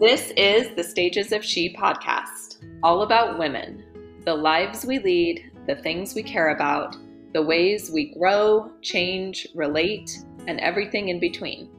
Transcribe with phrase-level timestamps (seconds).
[0.00, 3.84] This is the Stages of She podcast, all about women,
[4.24, 6.96] the lives we lead, the things we care about,
[7.32, 10.10] the ways we grow, change, relate,
[10.48, 11.70] and everything in between.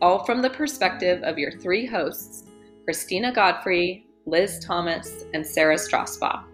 [0.00, 2.44] All from the perspective of your three hosts,
[2.84, 6.44] Christina Godfrey, Liz Thomas, and Sarah Strasbaugh.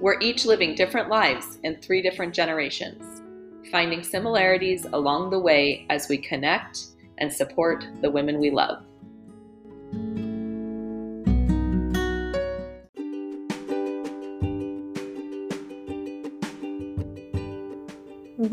[0.00, 3.20] We're each living different lives in three different generations,
[3.68, 6.84] finding similarities along the way as we connect
[7.18, 8.84] and support the women we love.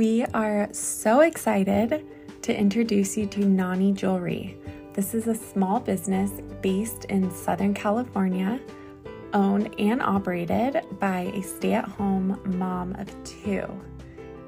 [0.01, 2.07] We are so excited
[2.41, 4.57] to introduce you to Nani Jewelry.
[4.95, 6.31] This is a small business
[6.63, 8.59] based in Southern California,
[9.33, 13.63] owned and operated by a stay at home mom of two.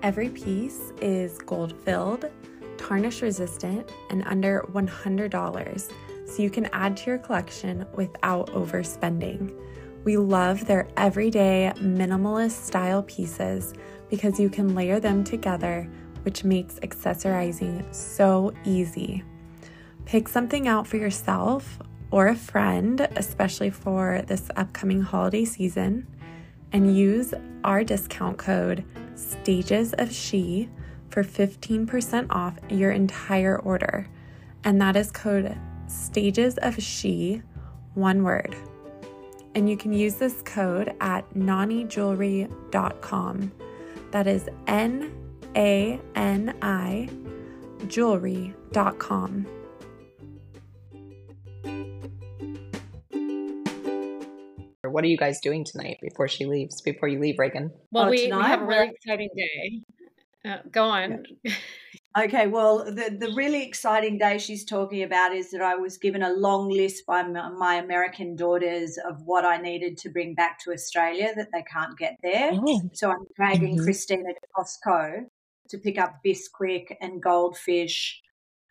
[0.02, 2.32] Every piece is gold filled,
[2.78, 5.92] tarnish resistant, and under $100,
[6.26, 9.54] so you can add to your collection without overspending.
[10.04, 13.76] We love their everyday minimalist style pieces
[14.14, 15.90] because you can layer them together,
[16.22, 19.24] which makes accessorizing so easy.
[20.06, 21.80] Pick something out for yourself
[22.12, 26.06] or a friend, especially for this upcoming holiday season,
[26.72, 30.70] and use our discount code Stages of She
[31.10, 34.08] for 15% off your entire order.
[34.64, 37.42] And that is code Stages of She,
[37.96, 38.56] one word.
[39.56, 43.52] And you can use this code at nanijewelry.com.
[44.14, 45.12] That is N
[45.56, 47.10] A N I
[47.88, 49.48] jewelry.com.
[54.84, 56.80] What are you guys doing tonight before she leaves?
[56.82, 57.72] Before you leave, Raegan?
[57.92, 59.82] Well, oh, we, we, have a really exciting day.
[60.46, 61.26] Uh, go on.
[61.42, 61.56] Yeah.
[62.16, 66.22] Okay, well, the, the really exciting day she's talking about is that I was given
[66.22, 70.72] a long list by my American daughters of what I needed to bring back to
[70.72, 72.52] Australia that they can't get there.
[72.54, 72.82] Oh.
[72.94, 73.84] So I'm dragging mm-hmm.
[73.84, 75.26] Christina to Costco
[75.70, 78.22] to pick up Bisquick and goldfish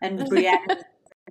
[0.00, 0.82] and Brianna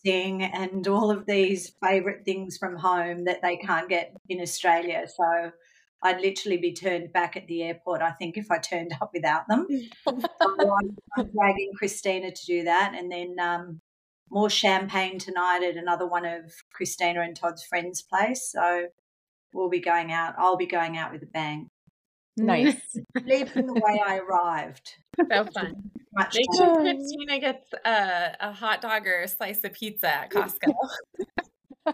[0.04, 5.06] and all of these favorite things from home that they can't get in Australia.
[5.08, 5.52] So
[6.04, 9.48] I'd literally be turned back at the airport, I think, if I turned up without
[9.48, 9.68] them.
[10.08, 12.94] so I'm, I'm, dragging Christina to do that.
[12.96, 13.82] And then um,
[14.30, 18.52] more champagne tonight at another one of Christina and Todd's friends' place.
[18.52, 18.88] So
[19.54, 20.34] we'll be going out.
[20.38, 21.70] I'll be going out with a bang.
[22.38, 22.98] Nice.
[23.26, 24.96] Leaving the way I arrived.
[25.18, 25.92] So fun.
[26.14, 30.32] Much Make sure Christina gets a, a hot dog or a slice of pizza at
[30.32, 30.74] Costco.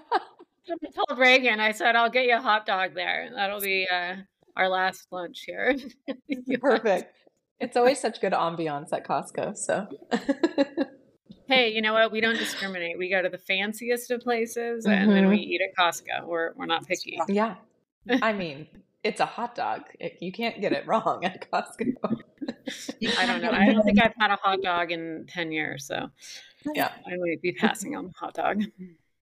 [0.69, 3.29] I told Raegan, I said, I'll get you a hot dog there.
[3.33, 4.15] That'll be uh,
[4.55, 5.75] our last lunch here.
[6.61, 7.13] Perfect.
[7.59, 9.57] It's always such good ambiance at Costco.
[9.57, 9.87] So,
[11.47, 12.11] hey, you know what?
[12.11, 12.97] We don't discriminate.
[12.97, 14.93] We go to the fanciest of places mm-hmm.
[14.93, 16.25] and then we eat at Costco.
[16.25, 17.19] We're, we're not picky.
[17.27, 17.55] Yeah.
[18.21, 18.67] I mean,
[19.03, 19.83] it's a hot dog.
[20.19, 21.95] You can't get it wrong at Costco.
[23.17, 23.51] I don't know.
[23.51, 25.87] I don't think I've had a hot dog in 10 years.
[25.87, 26.09] So,
[26.75, 28.63] yeah, I might be passing on the hot dog.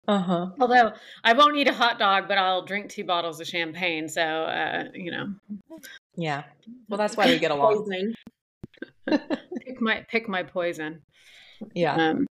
[0.09, 0.49] Uh-huh.
[0.61, 0.93] Although
[1.23, 4.09] I won't eat a hot dog, but I'll drink two bottles of champagne.
[4.09, 5.35] So, uh, you know.
[6.17, 6.45] Yeah.
[6.89, 7.87] Well, that's why we get along.
[9.09, 11.03] pick my pick my poison.
[11.75, 11.95] Yeah.
[11.95, 12.27] Um,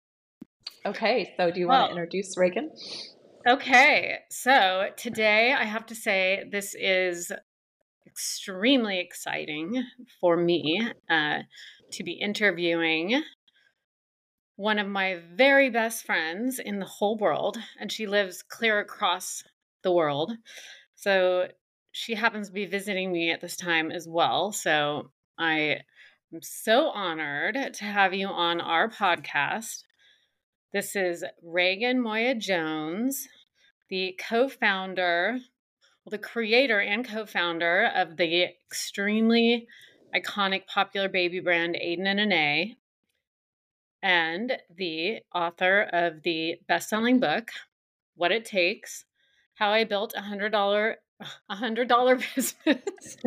[0.85, 1.33] okay.
[1.37, 2.69] So, do you well, want to introduce Raegan?
[3.47, 4.19] Okay.
[4.29, 7.31] So today, I have to say this is
[8.05, 9.83] extremely exciting
[10.19, 11.39] for me uh,
[11.91, 13.23] to be interviewing
[14.61, 19.43] one of my very best friends in the whole world, and she lives clear across
[19.81, 20.33] the world.
[20.93, 21.47] So
[21.91, 24.51] she happens to be visiting me at this time as well.
[24.51, 25.79] So I
[26.31, 29.81] am so honored to have you on our podcast.
[30.71, 33.27] This is Raegan Moya-Jones,
[33.89, 35.39] the co founder,
[36.05, 39.67] well, the creator and co founder of the extremely
[40.15, 42.77] iconic popular baby brand Aden and Anais
[44.03, 47.49] and the author of the best-selling book
[48.15, 49.05] what it takes
[49.55, 50.97] how i built a hundred dollar
[51.49, 53.17] a hundred dollar business.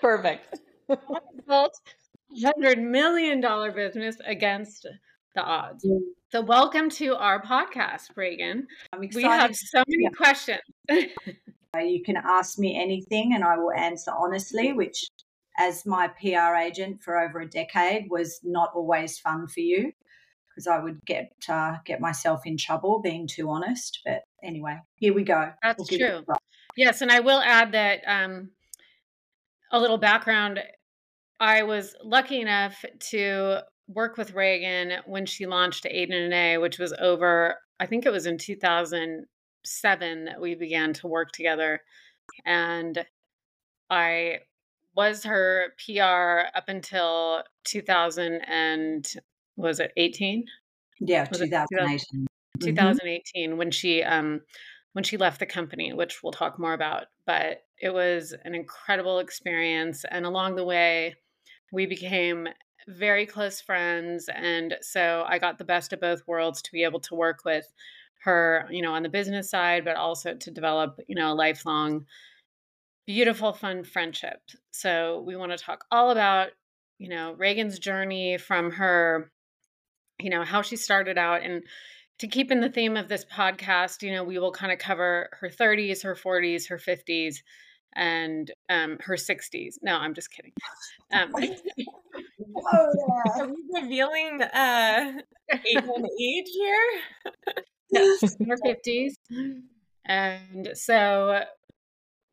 [0.00, 0.60] Perfect.
[1.46, 1.80] Built
[2.36, 4.86] a hundred million dollar business against
[5.34, 5.86] the odds.
[6.30, 8.62] So welcome to our podcast Raegan
[8.98, 10.10] we have so many yeah.
[10.10, 10.60] questions.
[11.72, 15.08] Uh, you can ask me anything and i will answer honestly which
[15.60, 19.92] as my PR agent for over a decade was not always fun for you
[20.48, 24.00] because I would get uh, get myself in trouble being too honest.
[24.04, 25.52] But anyway, here we go.
[25.62, 26.24] That's we'll true.
[26.76, 28.50] Yes, and I will add that um,
[29.70, 30.60] a little background.
[31.38, 36.78] I was lucky enough to work with Raegan when she launched Aden and Anais, which
[36.78, 41.80] was over I think it was in 2007 that we began to work together.
[42.44, 43.04] And
[43.88, 44.40] I
[45.00, 49.10] was her PR up until 2000 and
[49.56, 50.44] was it 18?
[51.00, 52.26] Yeah, 2018.
[52.60, 53.58] 2018 mm-hmm.
[53.58, 54.42] when she um
[54.92, 57.06] when she left the company, which we'll talk more about.
[57.24, 61.14] But it was an incredible experience and along the way
[61.72, 62.48] we became
[62.86, 67.00] very close friends and so I got the best of both worlds to be able
[67.00, 67.72] to work with
[68.24, 72.04] her, you know, on the business side but also to develop, you know, a lifelong
[73.12, 74.40] beautiful, fun friendship.
[74.70, 76.50] So we want to talk all about,
[76.98, 79.32] you know, Raegan's journey from her,
[80.20, 81.42] you know, how she started out.
[81.42, 81.64] And
[82.20, 85.28] to keep in the theme of this podcast, you know, we will kind of cover
[85.40, 87.38] her 30s, her 40s, her 50s,
[87.96, 89.74] and um, her 60s.
[89.82, 90.52] No, I'm just kidding.
[91.12, 93.42] Um, oh, yeah.
[93.42, 95.12] Are we revealing uh,
[95.52, 97.00] age here?
[98.46, 99.14] her 50s.
[100.06, 101.42] And so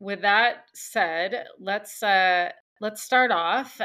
[0.00, 2.50] with that said, let's uh
[2.80, 3.80] let's start off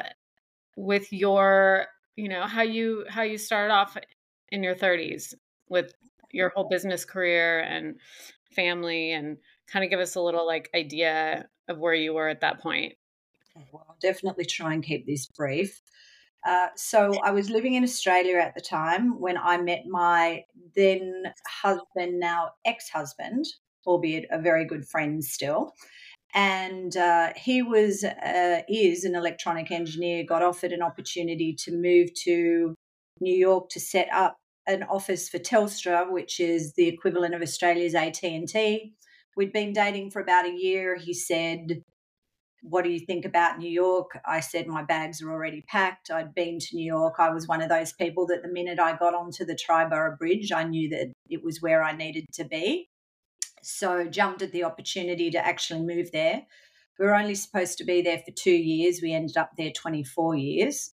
[0.76, 3.98] with your, you know, how you how you started off
[4.50, 5.34] in your 30s
[5.70, 5.94] with
[6.32, 7.96] your whole business career and
[8.56, 9.38] family and
[9.68, 12.94] kind of give us a little like idea of where you were at that point.
[13.72, 15.82] Well, I'll definitely try and keep this brief.
[16.46, 20.44] Uh, so I was living in Australia at the time when I met my
[20.76, 23.46] then husband, now ex husband,
[23.86, 25.74] albeit a very good friend still
[26.34, 30.24] and uh, he was uh, is an electronic engineer.
[30.24, 32.74] Got offered an opportunity to move to
[33.20, 37.94] New York to set up an office for Telstra, which is the equivalent of Australia's
[37.94, 38.94] AT and T.
[39.36, 40.96] We'd been dating for about a year.
[40.96, 41.84] He said,
[42.64, 46.10] "What do you think about New York?" I said, "My bags are already packed.
[46.10, 47.16] I'd been to New York.
[47.20, 50.52] I was one of those people that the minute I got onto the Triborough Bridge,
[50.52, 52.88] I knew that it was where I needed to be."
[53.64, 56.44] So jumped at the opportunity to actually move there.
[57.00, 59.02] We were only supposed to be there for two years.
[59.02, 60.94] We ended up there 24 years.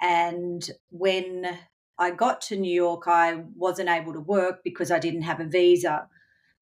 [0.00, 1.58] And when
[1.98, 5.44] I got to New York, I wasn't able to work because I didn't have a
[5.44, 6.08] visa.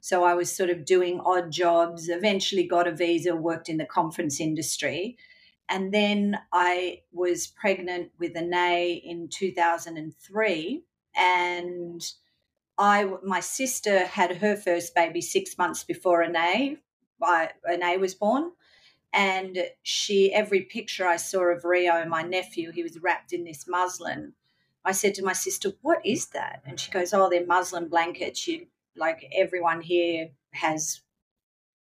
[0.01, 3.87] So I was sort of doing odd jobs, eventually got a visa, worked in the
[3.87, 5.17] conference industry.
[5.69, 10.85] And then I was pregnant with Anais in 2003.
[11.17, 12.03] And
[12.79, 16.79] I my sister had her first baby six months before Anais,
[17.23, 18.53] I, Anais was born,
[19.13, 23.67] and she every picture I saw of Rio, my nephew, he was wrapped in this
[23.69, 24.35] muslin.
[24.85, 28.39] I said to my sister, "What is that?" And she goes, "Oh, they're muslin blankets.
[28.41, 31.03] She like everyone here has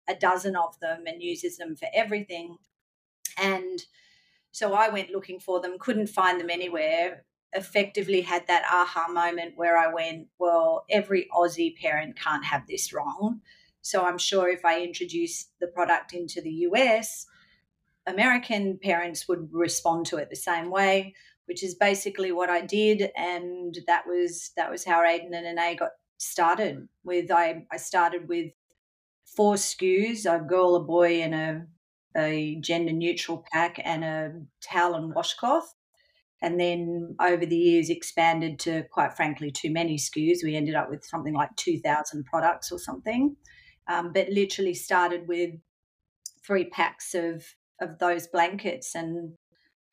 [0.08, 2.58] a dozen of them and uses them for everything."
[3.38, 3.86] And
[4.52, 7.26] so I went looking for them, couldn't find them anywhere
[7.56, 12.94] effectively had that aha moment where I went, well, every Aussie parent can't have this
[12.94, 13.42] wrong.
[13.82, 17.26] So I'm sure if I introduce the product into the US,
[18.08, 21.14] American parents would respond to it the same way,
[21.46, 25.76] which is basically what I did, and that was that was how Aden and Anais
[25.76, 26.88] got started.
[27.04, 28.52] With I I started with
[29.26, 31.66] four SKUs: a girl, a boy, and a
[32.16, 35.74] a gender neutral pack, and a towel and washcloth
[36.44, 40.44] and then over the years expanded to quite frankly too many SKUs.
[40.44, 43.38] We ended up with something like 2,000 products or something,
[43.88, 45.52] um, but literally started with
[46.46, 47.46] three packs of
[47.82, 49.34] of those blankets and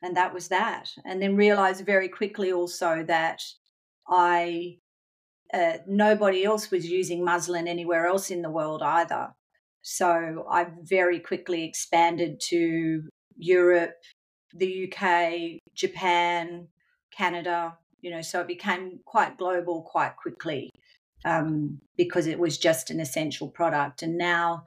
[0.02, 0.90] and that was that.
[1.04, 3.40] And then realized very quickly also that
[4.09, 4.78] I
[5.54, 9.28] uh, nobody else was using muslin anywhere else in the world either.
[9.83, 13.02] So I very quickly expanded to
[13.37, 13.95] Europe,
[14.54, 16.69] the UK, Japan,
[17.11, 20.71] Canada, you know, so it became quite global quite quickly
[21.25, 24.02] um, because it was just an essential product.
[24.02, 24.64] And now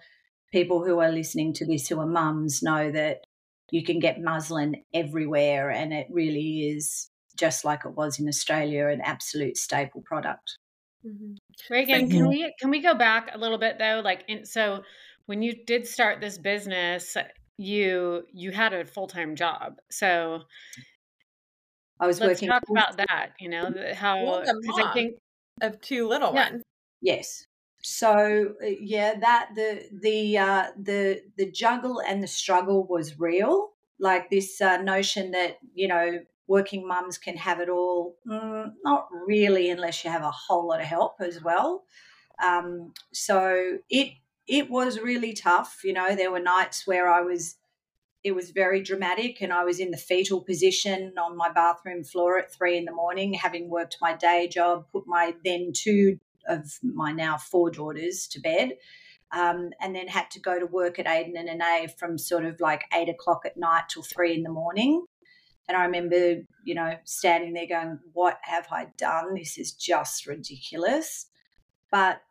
[0.52, 3.24] people who are listening to this who are mums know that
[3.72, 8.88] you can get muslin everywhere and it really is just like it was in Australia
[8.88, 10.58] an absolute staple product.
[11.06, 11.74] Mm-hmm.
[11.74, 14.02] Raegan, can we can we go back a little bit though?
[14.04, 14.84] Like, in, so
[15.26, 17.18] when you did start this business,
[17.58, 20.42] you you had a full-time job so
[22.00, 25.16] i was let's working talk about that you know how because i think
[25.62, 26.52] of two little yeah.
[26.52, 26.64] ones.
[27.02, 27.46] Yes.
[27.82, 33.70] So uh, yeah that the the uh the the juggle and the struggle was real
[34.00, 39.08] like this uh, notion that you know working mums can have it all mm, not
[39.26, 41.84] really unless you have a whole lot of help as well.
[42.44, 44.14] Um, so it
[44.48, 45.82] it was really tough.
[45.84, 47.56] You know, there were nights where I was,
[48.24, 52.38] it was very dramatic, and I was in the fetal position on my bathroom floor
[52.38, 56.80] at three in the morning, having worked my day job, put my then two of
[56.84, 58.74] my now four daughters to bed.
[59.36, 62.60] Um, and then had to go to work at Aden and Anais from sort of
[62.60, 65.08] like eight o'clock at night till three in the morning.
[65.68, 69.34] And I remember, you know, standing there going, What have I done?
[69.34, 71.28] This is just ridiculous.
[71.90, 72.22] But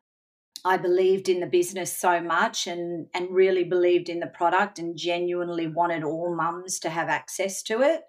[0.64, 4.96] I believed in the business so much and, and really believed in the product and
[4.96, 8.02] genuinely wanted all mums to have access to it.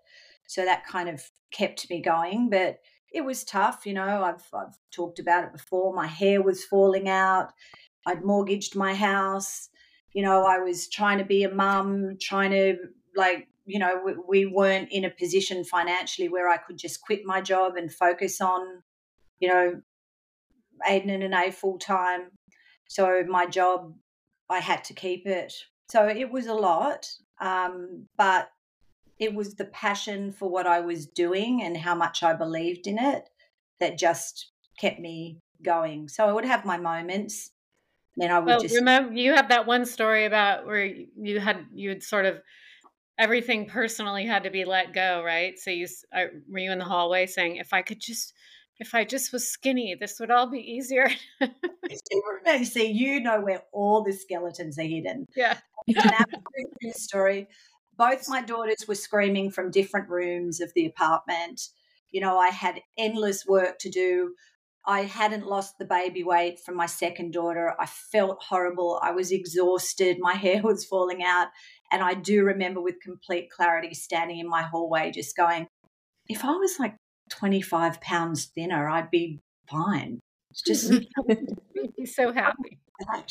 [0.48, 2.50] So that kind of kept me going.
[2.50, 2.80] But
[3.12, 4.24] it was tough, you know.
[4.24, 5.94] I've, I've talked about it before.
[5.94, 7.54] My hair was falling out.
[8.06, 9.70] I'd mortgaged my house.
[10.14, 12.78] You know, I was trying to be a mum, trying to
[13.16, 17.22] like you know, we, we weren't in a position financially where I could just quit
[17.26, 18.84] my job and focus on,
[19.40, 19.82] you know,
[20.86, 22.32] Aden and Anais full time.
[22.94, 23.96] So my job,
[24.52, 25.52] I had to keep it.
[25.90, 27.10] So it was a lot,
[27.42, 28.52] um, but
[29.18, 33.00] it was the passion for what I was doing and how much I believed in
[33.00, 33.30] it
[33.80, 36.08] that just kept me going.
[36.08, 37.50] So I would have my moments.
[38.16, 41.66] Then I would well, just remember you have that one story about where you had
[41.74, 42.44] you had sort of
[43.18, 45.58] everything personally had to be let go, right?
[45.58, 48.34] So you were you in the hallway saying, "If I could just,
[48.80, 51.10] if I just was skinny, this would all be easier."
[52.64, 55.28] See, you know where all the skeletons are hidden.
[55.36, 57.48] Yeah, an absolute story.
[57.98, 61.62] Both my daughters were screaming from different rooms of the apartment.
[62.12, 64.34] You know, I had endless work to do.
[64.86, 67.74] I hadn't lost the baby weight from my second daughter.
[67.80, 69.00] I felt horrible.
[69.02, 70.18] I was exhausted.
[70.20, 71.48] My hair was falling out.
[71.92, 75.68] And I do remember with complete clarity standing in my hallway just going,
[76.28, 76.96] if I was like
[77.34, 80.20] 25 pounds thinner, I'd be fine.
[80.52, 80.92] It's just
[81.98, 82.80] be so happy.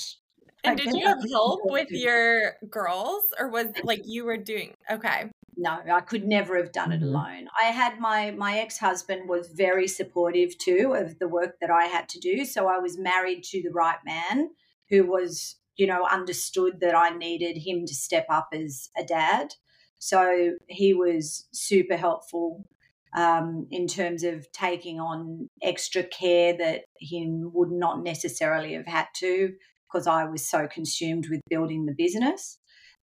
[0.65, 5.29] And did you have help with your girls or was like you were doing okay?
[5.57, 7.09] No, I could never have done it mm-hmm.
[7.09, 7.49] alone.
[7.61, 12.09] I had my my ex-husband was very supportive too of the work that I had
[12.11, 14.51] to do, so I was married to the right man
[14.89, 19.55] who was you know, understood that I needed him to step up as a dad.
[19.99, 22.67] So he was super helpful
[23.15, 29.07] um, in terms of taking on extra care that he would not necessarily have had
[29.17, 29.53] to
[29.91, 32.59] because I was so consumed with building the business.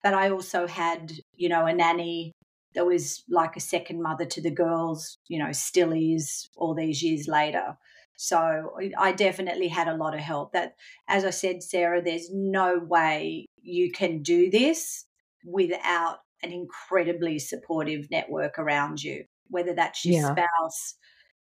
[0.03, 2.33] But I also had, you know, a nanny
[2.75, 7.01] that was like a second mother to the girls, you know, still is all these
[7.01, 7.77] years later.
[8.17, 10.53] So I definitely had a lot of help.
[10.53, 10.75] That,
[11.07, 15.05] as I said, Sarah, there's no way you can do this
[15.43, 20.31] without an incredibly supportive network around you, whether that's your yeah.
[20.31, 20.95] spouse,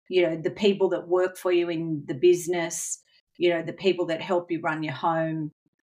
[0.10, 3.02] you know, the people that work for you in the business,
[3.38, 5.52] you know, the people that help you run your home.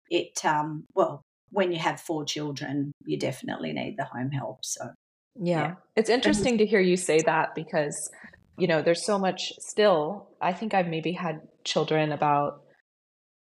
[0.10, 4.60] It, um, well, when you have four children, you definitely need the home help.
[4.64, 4.90] So,
[5.36, 5.62] yeah.
[5.62, 5.74] yeah.
[5.96, 8.10] It's interesting to hear you say that because
[8.58, 10.28] you know, there's so much still.
[10.40, 12.62] I think I've maybe had children about,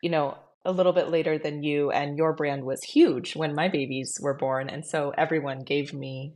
[0.01, 3.69] you know, a little bit later than you, and your brand was huge when my
[3.69, 4.69] babies were born.
[4.69, 6.35] And so everyone gave me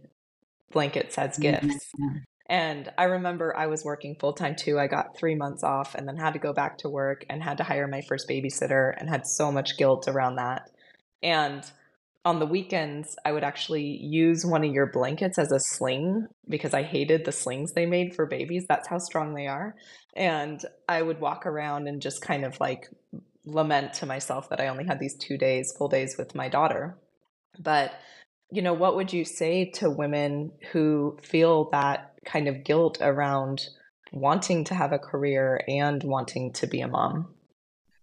[0.72, 1.64] blankets as gifts.
[1.64, 2.18] Mm-hmm.
[2.46, 4.78] And I remember I was working full time too.
[4.78, 7.58] I got three months off and then had to go back to work and had
[7.58, 10.68] to hire my first babysitter and had so much guilt around that.
[11.22, 11.64] And
[12.24, 16.74] on the weekends, I would actually use one of your blankets as a sling because
[16.74, 18.66] I hated the slings they made for babies.
[18.68, 19.74] That's how strong they are.
[20.14, 22.88] And I would walk around and just kind of like
[23.44, 26.96] lament to myself that I only had these two days, full days with my daughter.
[27.58, 27.92] But,
[28.52, 33.66] you know, what would you say to women who feel that kind of guilt around
[34.12, 37.34] wanting to have a career and wanting to be a mom?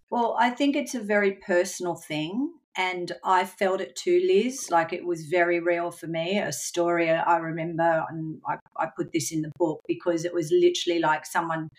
[0.10, 2.52] Well, I think it's a very personal thing.
[2.76, 4.72] And I felt it too, Liz.
[4.72, 6.40] Like it was very real for me.
[6.40, 10.52] A story I remember, and I, I put this in the book because it was
[10.52, 11.70] literally like someone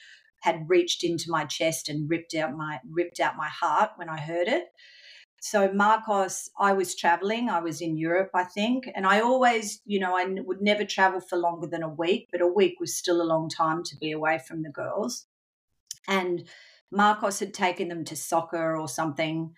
[0.43, 4.21] had reached into my chest and ripped out my ripped out my heart when I
[4.21, 4.67] heard it.
[5.41, 7.49] So Marcos, I was traveling.
[7.49, 11.21] I was in Europe, I think, and I always, you know, I would never travel
[11.21, 14.13] for longer than a week, but a week was still a long time to be
[14.13, 15.27] away from the girls.
[16.07, 16.47] And
[16.93, 19.55] Marcos had taken them to soccer or something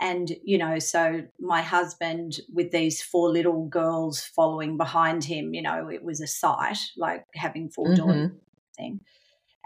[0.00, 5.62] and, you know, so my husband with these four little girls following behind him, you
[5.62, 7.94] know, it was a sight, like having 4 mm-hmm.
[7.94, 8.30] daughters
[8.76, 9.00] thing.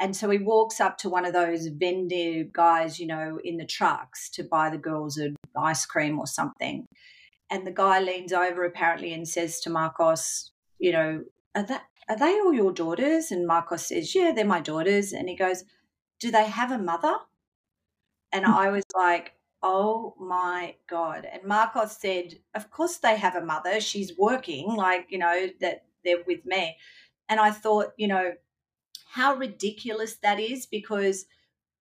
[0.01, 3.67] And so he walks up to one of those vendor guys, you know, in the
[3.67, 6.87] trucks to buy the girls an ice cream or something.
[7.51, 11.25] And the guy leans over apparently and says to Marcos, you know,
[11.55, 13.31] are that are they all your daughters?
[13.31, 15.13] And Marcos says, Yeah, they're my daughters.
[15.13, 15.65] And he goes,
[16.21, 17.17] Do they have a mother?
[18.33, 18.53] And hmm.
[18.53, 21.27] I was like, Oh my God.
[21.31, 23.81] And Marcos said, Of course they have a mother.
[23.81, 26.77] She's working, like, you know, that they're with me.
[27.29, 28.33] And I thought, you know,
[29.11, 31.27] how ridiculous that is because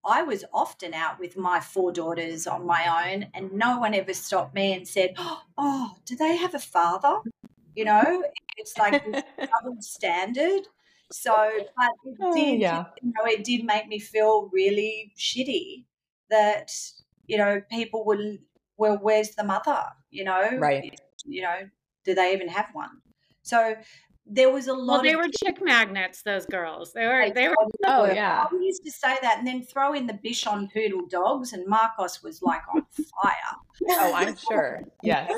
[0.05, 4.13] I was often out with my four daughters on my own, and no one ever
[4.13, 5.15] stopped me and said,
[5.57, 7.22] Oh, do they have a father?
[7.75, 8.25] You know,
[8.57, 10.67] it's like this double standard.
[11.10, 11.34] So,
[11.75, 12.93] but it Oh, did, yeah.
[13.01, 15.86] you know, it did make me feel really shitty
[16.29, 16.72] that,
[17.27, 18.39] you know, people would,
[18.77, 19.84] well, where's the mother?
[20.10, 21.00] You know, Right.
[21.25, 21.69] you know,
[22.03, 23.01] do they even have one?
[23.41, 23.75] So
[24.29, 26.22] there was a lot Well, they of were chick magnets.
[26.22, 26.91] Those girls.
[26.93, 27.29] They were.
[27.34, 27.55] They were.
[27.86, 28.46] Oh, yeah.
[28.51, 32.22] I used to say that and then throw in the Bichon Poodle dogs, and Marcos
[32.24, 33.34] was like on fire.
[33.89, 34.81] Oh, I'm sure.
[35.03, 35.31] Yes.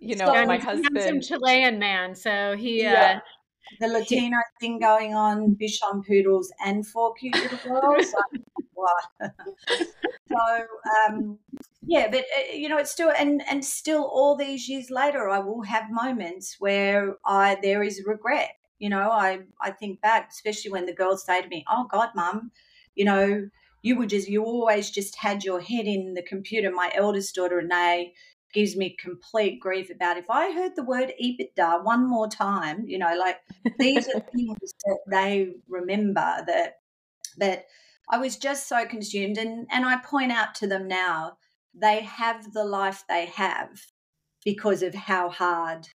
[0.00, 1.24] You know, So- my And he's a handsome husband.
[1.24, 2.82] Chilean man, so he.
[2.82, 3.16] Yeah.
[3.16, 3.20] Uh,
[3.80, 8.12] The Latino thing going on, Bichon Poodles and four cute little girls.
[8.76, 9.32] like,
[10.30, 10.66] so,
[11.08, 11.38] um,
[11.86, 15.38] yeah, but uh, you know, it's still, and and still, all these years later, I
[15.38, 18.50] will have moments where I there is regret.
[18.78, 22.10] You know, I I think back, especially when the girls say to me, "Oh God,
[22.14, 22.52] Mum,
[22.94, 23.48] you know,
[23.82, 27.56] you were just you always just had your head in the computer." My eldest daughter
[27.56, 28.14] Renee
[28.52, 32.84] gives me complete grief about if I heard the word EBITDA one more time.
[32.86, 33.38] You know, like
[33.78, 36.78] these are things that they remember that
[37.38, 37.66] that
[38.08, 41.38] I was just so consumed, and and I point out to them now
[41.74, 43.80] they have the life they have
[44.44, 45.86] because of how hard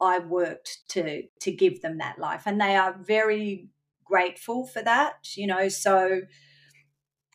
[0.00, 3.68] I worked to to give them that life, and they are very
[4.04, 5.28] grateful for that.
[5.36, 6.22] You know, so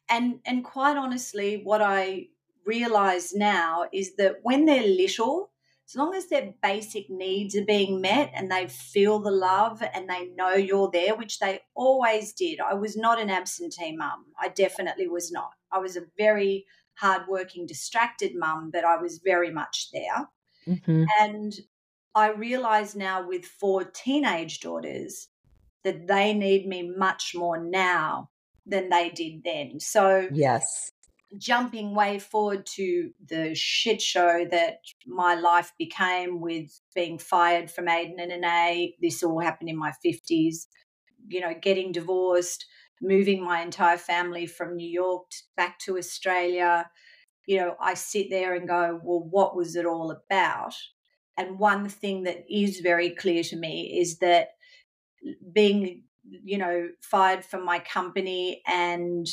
[0.10, 2.28] and and quite honestly, what I
[2.66, 5.52] realize now is that when they're little,
[5.88, 10.10] as long as their basic needs are being met and they feel the love and
[10.10, 12.60] they know you're there, which they always did.
[12.60, 14.34] I was not an absentee mum.
[14.40, 15.52] I definitely was not.
[15.72, 16.66] I was a very
[16.96, 20.30] hardworking, distracted mum, but I was very much there.
[20.68, 21.14] Mhm.
[21.20, 21.54] And
[22.16, 25.30] I realize now with four teenage daughters
[25.84, 28.32] that they need me much more now
[28.66, 29.80] than they did then.
[29.80, 30.92] So Yes.
[31.38, 37.88] Jumping way forward to the shit show that my life became with being fired from
[37.88, 40.68] Aden and Anais, this all happened in my 50s,
[41.28, 42.66] you know, getting divorced,
[43.02, 45.26] moving my entire family from New York
[45.58, 46.90] back to Australia.
[47.46, 50.74] You know, I sit there and go, well, what was it all about?
[51.38, 54.50] And one thing that is very clear to me is that
[55.52, 59.26] being, you know, fired from my company and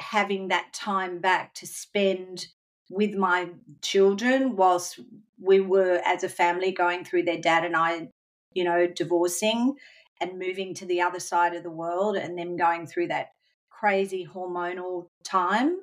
[0.00, 2.46] having that time back to spend
[2.90, 3.48] with my
[3.82, 4.98] children whilst
[5.40, 8.08] we were as a family going through their dad and I,
[8.52, 9.76] you know, divorcing
[10.20, 13.28] and moving to the other side of the world and them going through that
[13.70, 15.78] crazy hormonal time.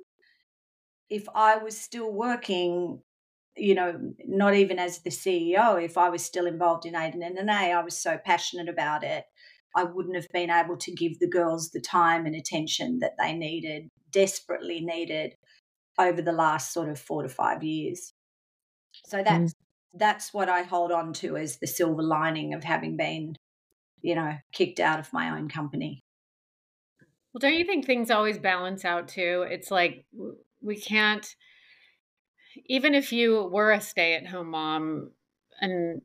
[1.10, 3.02] If I was still working,
[3.56, 7.40] you know, not even as the CEO, if I was still involved in Aden and
[7.40, 9.26] Anais, I was so passionate about it.
[9.76, 13.34] I wouldn't have been able to give the girls the time and attention that they
[13.34, 15.36] needed, desperately needed
[16.00, 18.14] over the last sort of four to five years.
[19.06, 19.58] So that's mm.
[19.94, 23.36] that's what I hold on to as the silver lining of having been,
[24.02, 26.02] you know, kicked out of my own company.
[27.32, 29.46] well, don't you think things always balance out too?
[29.48, 30.06] It's like
[30.62, 31.28] we can't.
[32.66, 35.12] Even if you were a stay-at-home mom,
[35.62, 36.02] and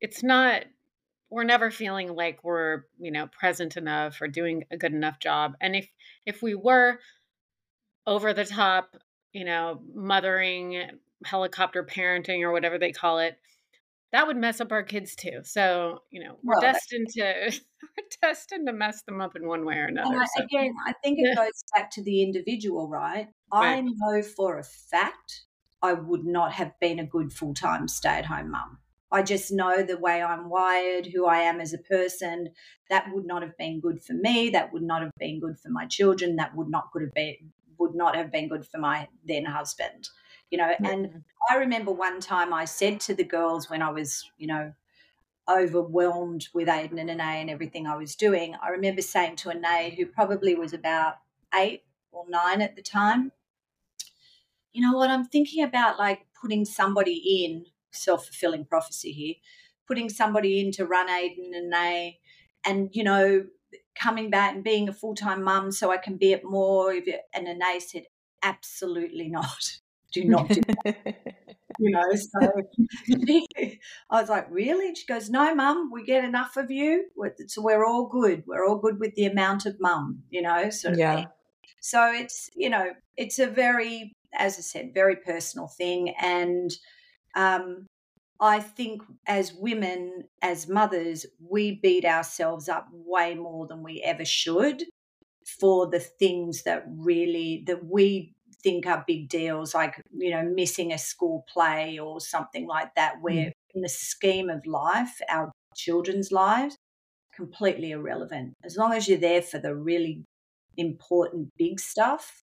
[0.00, 0.62] it's not
[1.30, 5.54] we're never feeling like we're you know present enough or doing a good enough job
[5.60, 5.88] and if
[6.26, 6.98] if we were
[8.06, 8.96] over the top
[9.32, 10.90] you know mothering
[11.24, 13.38] helicopter parenting or whatever they call it
[14.12, 17.22] that would mess up our kids too so you know we're Well, destined to
[17.82, 20.44] we're destined to mess them up in one way or And another I, so.
[20.44, 23.28] again, I think it goes back to the individual, right?
[23.52, 25.44] I know for a fact
[25.82, 28.78] I would not have been a good full time stay at home mum.
[29.12, 32.50] I just know the way I'm wired, who I am as a person.
[32.88, 34.50] That would not have been good for me.
[34.50, 36.36] That would not have been good for my children.
[36.36, 40.08] That would not could have been would not have been good for my then husband.
[40.50, 44.30] You know, and I remember one time I said to the girls when I was,
[44.36, 44.72] you know,
[45.48, 49.94] overwhelmed with Aden and Anais and everything I was doing, I remember saying to Anais,
[49.96, 51.14] who probably was about
[51.54, 53.32] eight or nine at the time,
[54.72, 59.34] you know what, I'm thinking about like putting somebody in, self fulfilling prophecy here,
[59.86, 62.18] putting somebody in to run Aden and Anais
[62.64, 63.44] and, you know,
[63.94, 66.92] coming back and being a full time mum so I can be at more.
[66.92, 68.04] If it, and Anais said,
[68.42, 69.78] absolutely not.
[70.12, 70.96] Do not do that.
[71.78, 72.02] you know.
[72.14, 72.52] So
[74.10, 74.92] I was like, really?
[74.94, 77.06] She goes, no, mum, we get enough of you.
[77.46, 78.42] So we're all good.
[78.46, 81.16] We're all good with the amount of mum, you know, sort of Yeah.
[81.16, 81.28] thing.
[81.80, 86.12] So it's, you know, it's a very, as I said, very personal thing.
[86.20, 86.70] And
[87.36, 87.86] um,
[88.40, 94.24] I think as women, as mothers, we beat ourselves up way more than we ever
[94.24, 94.84] should
[95.58, 100.92] for the things that really that we think are big deals like you know missing
[100.92, 103.52] a school play or something like that where mm.
[103.74, 106.76] in the scheme of life our children's lives
[107.34, 110.22] completely irrelevant as long as you're there for the really
[110.76, 112.42] important big stuff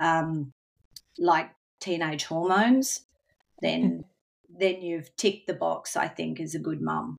[0.00, 0.52] um,
[1.18, 3.02] like teenage hormones
[3.62, 4.04] then
[4.58, 7.16] then you've ticked the box i think as a good mum.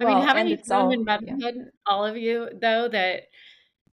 [0.00, 1.64] I well, mean haven't you found in motherhood yeah.
[1.86, 3.24] all of you though that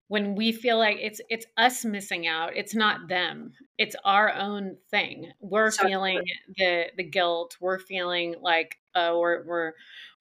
[0.08, 3.54] when we feel like it's it's us missing out it's not them.
[3.78, 5.32] It's our own thing.
[5.40, 6.22] We're so, feeling
[6.58, 7.58] the the guilt.
[7.60, 9.74] We're feeling like uh, we're we're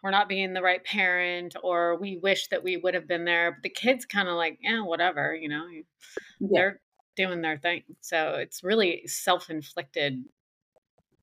[0.03, 3.53] we're not being the right parent or we wish that we would have been there.
[3.53, 5.67] But the kids kind of like yeah whatever you know?
[6.41, 6.49] Yeah.
[6.53, 6.81] they're
[7.17, 7.83] doing their thing.
[8.01, 10.25] So it's really self-inflicted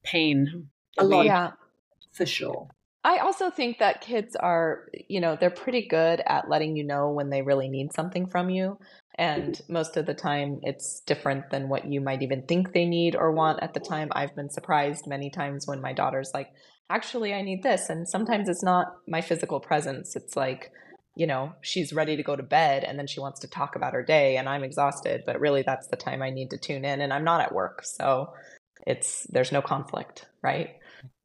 [0.04, 1.51] pain a lot yeah
[2.12, 2.67] for sure
[3.06, 7.12] I also think that kids are, you know, they're pretty good at letting you know
[7.12, 8.77] when they really need something from you.
[9.15, 13.15] And most of the time, it's different than what you might even think they need
[13.15, 14.10] or want at the time.
[14.13, 16.49] I've been surprised many times when my daughter's like,
[16.89, 17.89] actually, I need this.
[17.89, 20.15] And sometimes it's not my physical presence.
[20.15, 20.71] It's like,
[21.15, 23.93] you know, she's ready to go to bed and then she wants to talk about
[23.93, 25.23] her day and I'm exhausted.
[25.25, 27.01] But really, that's the time I need to tune in.
[27.01, 27.84] And I'm not at work.
[27.84, 28.34] So
[28.88, 30.69] it's, there's no conflict, right?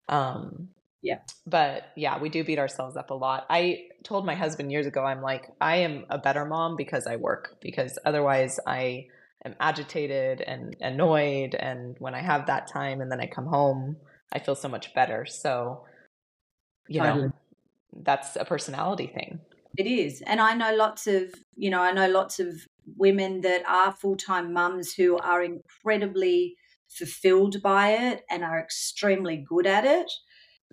[0.09, 0.68] Um,
[1.03, 1.18] yeah.
[1.47, 3.47] But yeah, we do beat ourselves up a lot.
[3.49, 7.16] I told my husband years ago, I'm like, I am a better mom because I
[7.16, 9.07] work, because otherwise I
[9.44, 11.55] am agitated and annoyed.
[11.55, 13.97] And when I have that time and then I come home,
[14.33, 15.25] I feel so much better.
[15.27, 15.85] So,
[16.88, 17.31] you know,
[18.03, 19.40] that's a personality thing.
[19.77, 20.23] It is.
[20.23, 22.66] And I know lots of, you know, I know lots of
[22.97, 26.57] women that are full time mums who are incredibly
[26.88, 30.11] fulfilled by it and are extremely good at it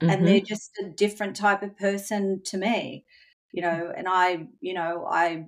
[0.02, 0.10] mm-hmm.
[0.10, 3.06] and they're just a different type of person to me
[3.52, 5.46] you know and i you know i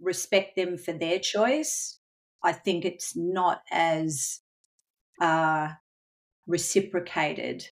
[0.00, 1.98] respect them for their choice
[2.42, 4.40] i think it's not as
[5.20, 5.68] uh
[6.46, 7.64] reciprocated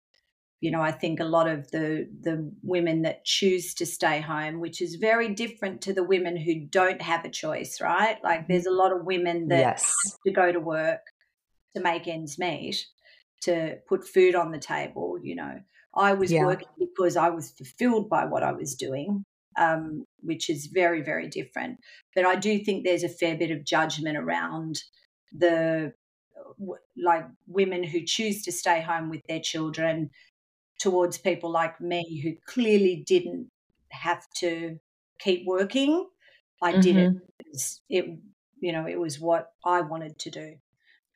[0.61, 4.59] you know i think a lot of the the women that choose to stay home
[4.59, 8.65] which is very different to the women who don't have a choice right like there's
[8.65, 9.93] a lot of women that yes.
[10.05, 11.01] have to go to work
[11.75, 12.85] to make ends meet
[13.41, 15.59] to put food on the table you know
[15.95, 16.45] I was yeah.
[16.45, 19.25] working because I was fulfilled by what I was doing,
[19.57, 21.79] um, which is very, very different.
[22.15, 24.83] But I do think there's a fair bit of judgment around
[25.31, 25.93] the
[26.97, 30.09] like women who choose to stay home with their children
[30.79, 33.49] towards people like me who clearly didn't
[33.89, 34.79] have to
[35.19, 36.07] keep working.
[36.61, 36.81] I mm-hmm.
[36.81, 37.13] did it.
[37.89, 38.19] It,
[38.59, 40.55] you know, it was what I wanted to do.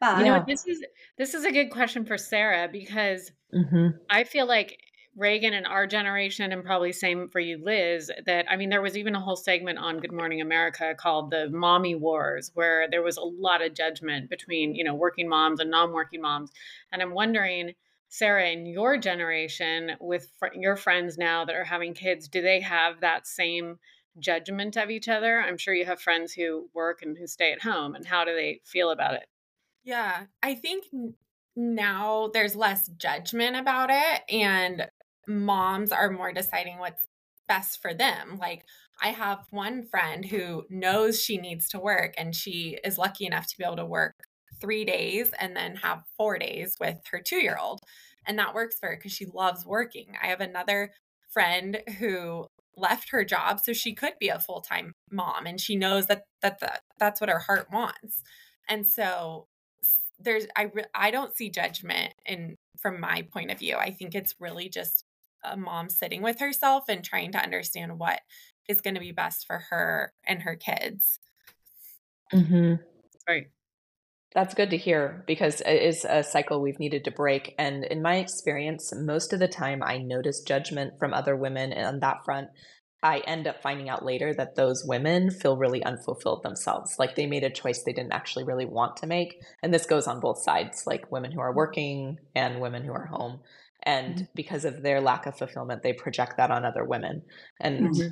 [0.04, 0.84] But you know, this is
[1.18, 3.98] this is a good question for Sarah because mm-hmm.
[4.10, 4.78] I feel like
[5.18, 8.98] Raegan and our generation, and probably same for you, Liz, that I mean, there was
[8.98, 13.18] even a whole segment on Good Morning America called the Mommy Wars, where there was
[13.18, 16.52] a lot of judgment between, you know, working moms and non working moms.
[16.92, 17.74] And I'm wondering,
[18.10, 22.60] Sarah, in your generation, with fr- your friends now that are having kids, do they
[22.60, 23.78] have that same
[24.20, 25.40] judgment of each other?
[25.40, 28.36] I'm sure you have friends who work and who stay at home, and how do
[28.36, 29.28] they feel about it?
[29.84, 30.86] Yeah, I think
[31.56, 34.88] now there's less judgment about it and
[35.28, 37.08] moms are more deciding what's
[37.48, 38.38] best for them.
[38.40, 38.66] Like
[39.02, 43.48] I have one friend who knows she needs to work and she is lucky enough
[43.48, 44.16] to be able to work
[44.62, 47.80] 3 days and then have 4 days with her 2-year-old.
[48.26, 50.16] And that works for her cuz she loves working.
[50.22, 50.94] I have another
[51.30, 56.08] friend who left her job so she could be a full-time mom and she knows
[56.08, 58.24] that that, that that's what her heart wants.
[58.70, 59.48] And so
[60.24, 63.76] there's I re- I don't see judgment in from my point of view.
[63.78, 65.06] I think it's really just
[65.44, 68.22] a mom sitting with herself and trying to understand what
[68.68, 71.20] is going to be best for her and her kids.
[72.34, 72.76] Mm-hmm.
[73.28, 73.48] Right.
[74.34, 77.54] That's good to hear because it is a cycle we've needed to break.
[77.60, 82.00] And in my experience, most of the time I notice judgment from other women on
[82.00, 82.50] that front
[83.04, 86.96] I end up finding out later that those women feel really unfulfilled themselves.
[86.98, 89.42] Like they made a choice they didn't actually really want to make.
[89.62, 93.06] And this goes on both sides, like women who are working and women who are
[93.06, 93.42] home.
[93.84, 94.24] And mm-hmm.
[94.36, 97.24] because of their lack of fulfillment, they project that on other women.
[97.60, 98.08] And mm-hmm.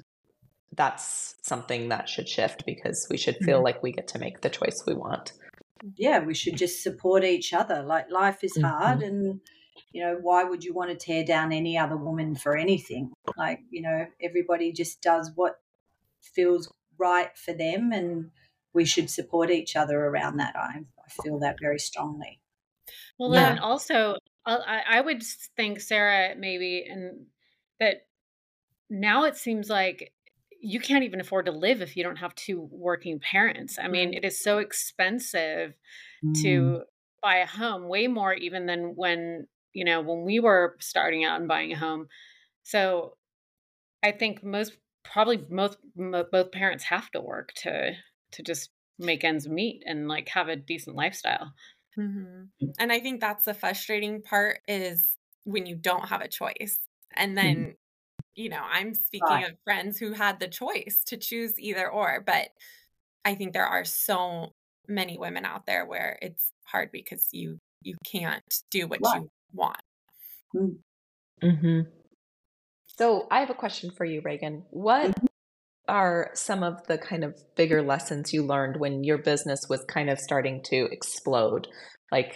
[0.75, 3.65] that's something that should shift because we should feel mm-hmm.
[3.65, 5.31] like we get to make the choice we want.
[5.95, 7.81] Yeah, we should just support each other.
[7.81, 9.07] Like life is hard mm-hmm.
[9.07, 9.41] and
[9.91, 13.11] you know, why would you want to tear down any other woman for anything?
[13.37, 15.59] Like, you know, everybody just does what
[16.21, 18.31] feels right for them, and
[18.73, 20.55] we should support each other around that.
[20.55, 22.39] I, I feel that very strongly.
[23.17, 23.49] Well, yeah.
[23.49, 25.23] then also, I, I would
[25.55, 27.25] think, Sarah, maybe, and
[27.79, 28.05] that
[28.89, 30.13] now it seems like
[30.61, 33.79] you can't even afford to live if you don't have two working parents.
[33.81, 35.73] I mean, it is so expensive
[36.23, 36.41] mm.
[36.43, 36.83] to
[37.21, 41.39] buy a home, way more even than when, you know, when we were starting out
[41.39, 42.07] and buying a home.
[42.63, 43.15] So
[44.03, 47.93] I think most probably most both parents have to work to
[48.33, 51.53] to just make ends meet and like have a decent lifestyle.
[51.97, 52.65] Mm-hmm.
[52.79, 56.79] And I think that's the frustrating part is when you don't have a choice.
[57.15, 57.47] And mm-hmm.
[57.47, 57.71] then, mm-hmm.
[58.35, 59.49] you know, I'm speaking right.
[59.49, 62.49] of friends who had the choice to choose either or, but
[63.25, 64.53] I think there are so
[64.87, 69.21] many women out there where it's hard because you you can't do what right.
[69.21, 69.77] you want.
[70.55, 70.77] Mm.
[71.43, 71.79] Mm-hmm.
[72.97, 74.63] So I have a question for you, Raegan.
[74.69, 75.25] What mm-hmm.
[75.87, 80.09] are some of the kind of bigger lessons you learned when your business was kind
[80.09, 81.67] of starting to explode?
[82.11, 82.35] Like,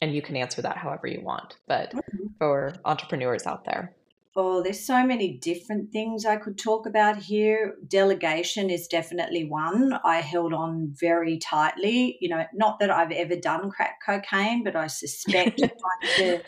[0.00, 2.26] and you can answer that however you want, but mm-hmm.
[2.38, 3.94] for entrepreneurs out there.
[4.36, 7.76] Oh, there's so many different things I could talk about here.
[7.86, 9.96] Delegation is definitely one.
[10.04, 12.18] I held on very tightly.
[12.20, 16.42] You know, not that I've ever done crack cocaine, but I suspect trying to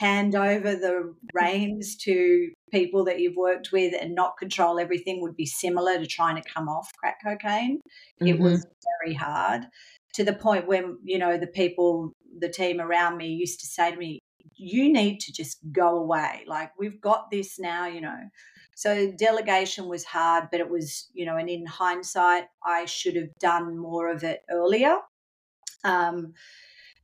[0.00, 5.36] hand over the reins to people that you've worked with and not control everything would
[5.36, 7.80] be similar to trying to come off crack cocaine.
[8.20, 8.26] Mm-hmm.
[8.26, 8.66] It was
[9.00, 9.66] very hard
[10.14, 13.90] to the point when, you know, the people, the team around me used to say
[13.90, 14.20] to me,
[14.56, 16.44] you need to just go away.
[16.46, 18.18] Like, we've got this now, you know.
[18.74, 23.36] So delegation was hard, but it was, you know, and in hindsight, I should have
[23.40, 24.98] done more of it earlier.
[25.84, 26.34] Um,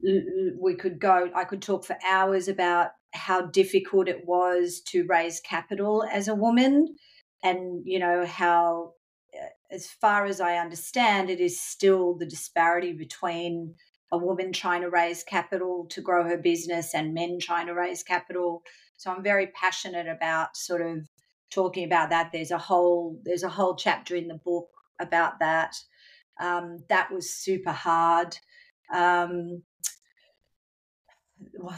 [0.00, 5.40] we could go, I could talk for hours about how difficult it was to raise
[5.40, 6.96] capital as a woman
[7.42, 8.94] and, you know, how,
[9.34, 13.74] uh, as far as I understand, it is still the disparity between
[14.12, 18.02] a woman trying to raise capital to grow her business and men trying to raise
[18.02, 18.62] capital.
[18.96, 21.08] So I'm very passionate about sort of
[21.50, 22.30] talking about that.
[22.32, 24.68] There's a whole there's a whole chapter in the book
[25.00, 25.76] about that.
[26.40, 28.38] Um, that was super hard.
[28.92, 29.62] Um,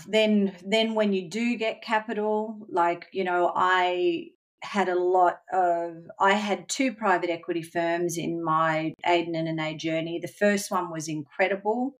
[0.08, 4.26] then then when you do get capital like you know i
[4.62, 9.74] had a lot of i had two private equity firms in my Aden and a
[9.74, 11.96] journey the first one was incredible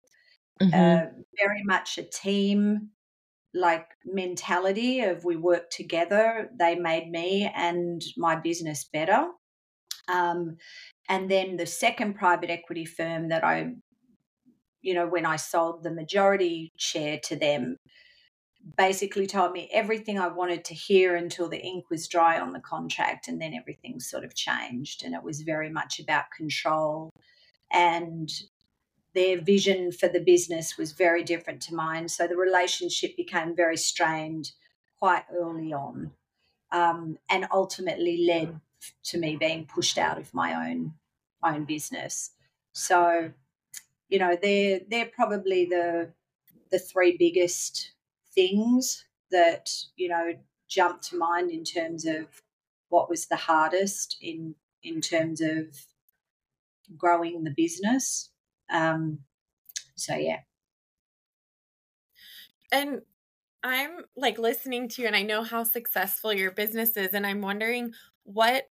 [0.61, 0.75] mm-hmm.
[0.75, 2.91] uh, very much a team
[3.55, 9.29] like mentality of we work together they made me and my business better
[10.09, 10.57] um,
[11.09, 13.73] and then the second private equity firm that i
[14.87, 17.77] you know, when I sold the majority share to them,
[18.77, 22.61] basically told me everything I wanted to hear until the ink was dry on the
[22.61, 23.27] contract.
[23.27, 25.05] And then everything sort of changed.
[25.05, 27.11] And it was very much about control.
[27.73, 28.31] And
[29.13, 32.09] their vision for the business was very different to mine.
[32.09, 34.53] So the relationship became very strained
[35.01, 36.13] quite early on
[36.71, 38.61] um, and ultimately led
[39.07, 40.95] to me being pushed out of my own
[41.43, 42.31] own business.
[42.73, 43.33] So
[44.09, 46.13] you know they're they're probably the
[46.71, 47.93] the three biggest
[48.35, 50.33] things that you know
[50.69, 52.27] jump to mind in terms of
[52.89, 55.67] what was the hardest in in terms of
[56.97, 58.31] growing the business.
[58.73, 59.21] Um
[59.97, 60.41] so yeah.
[62.73, 63.03] And
[63.63, 67.41] i'm like listening to you and i know how successful your business is and i'm
[67.41, 67.93] wondering
[68.23, 68.69] what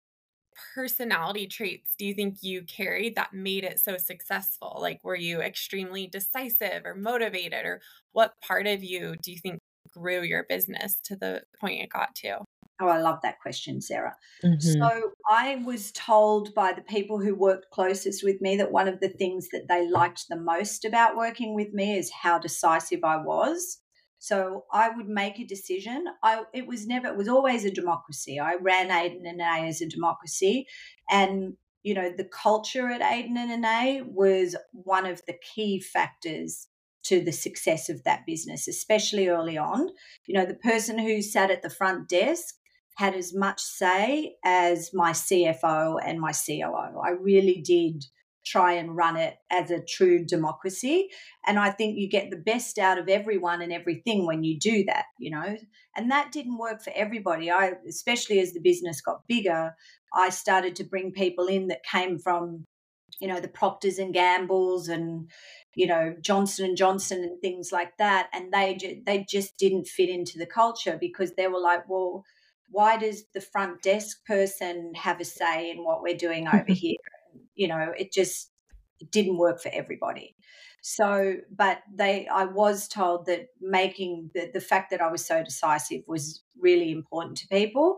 [0.76, 4.78] personality traits do you think you carried that made it so successful?
[4.80, 7.82] Like, were you extremely decisive or motivated, or
[8.14, 9.60] what part of you do you think
[9.92, 12.40] grew your business to the point it got to?
[12.80, 14.16] Oh, I love that question, Sarah.
[14.44, 14.60] Mm-hmm.
[14.60, 19.00] So, I was told by the people who worked closest with me that one of
[19.00, 23.18] the things that they liked the most about working with me is how decisive I
[23.18, 23.78] was.
[24.22, 26.06] So I would make a decision.
[26.22, 28.40] I it was never it was always a democracy.
[28.40, 30.68] I ran Aden and A as a democracy,
[31.10, 36.68] and you know the culture at Aden and A was one of the key factors
[37.06, 39.90] to the success of that business, especially early on.
[40.28, 42.54] You know, the person who sat at the front desk
[42.98, 47.00] had as much say as my CFO and my COO.
[47.04, 48.06] I really did
[48.46, 51.10] try and run it as a true democracy.
[51.46, 54.84] And I think you get the best out of everyone and everything when you do
[54.86, 55.58] that, you know.
[55.96, 57.52] And that didn't work for everybody.
[57.52, 59.76] I especially as the business got bigger,
[60.14, 62.66] I started to bring people in that came from
[63.20, 65.30] you know the proctors and gambles and
[65.76, 69.86] you know johnson and johnson and things like that and they ju- they just didn't
[69.86, 72.24] fit into the culture because they were like well
[72.70, 76.96] why does the front desk person have a say in what we're doing over here
[77.56, 78.52] you know, it just
[79.12, 80.36] didn't work for everybody.
[80.84, 85.44] So, but they, I was told that making the, the fact that I was so
[85.44, 87.98] decisive was really important to people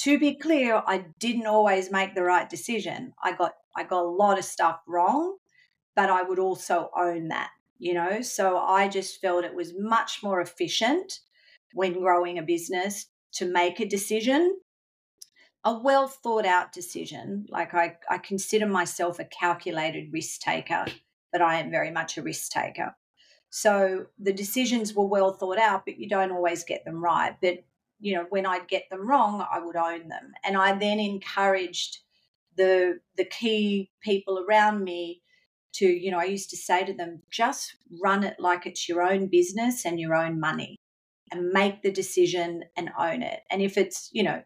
[0.00, 3.12] to be clear, I didn't always make the right decision.
[3.22, 5.36] I got I got a lot of stuff wrong,
[5.94, 8.22] but I would also own that, you know.
[8.22, 11.20] So I just felt it was much more efficient
[11.74, 14.58] when growing a business to make a decision,
[15.64, 17.46] a well thought out decision.
[17.48, 20.86] Like I, I consider myself a calculated risk taker,
[21.32, 22.94] but I am very much a risk taker.
[23.50, 27.36] So the decisions were well thought out, but you don't always get them right.
[27.40, 27.64] But
[27.98, 30.32] you know, when I'd get them wrong, I would own them.
[30.42, 31.98] And I then encouraged
[32.56, 35.22] the the key people around me
[35.72, 39.02] to, you know, I used to say to them, just run it like it's your
[39.02, 40.76] own business and your own money
[41.30, 43.40] and make the decision and own it.
[43.50, 44.42] And if it's, you know,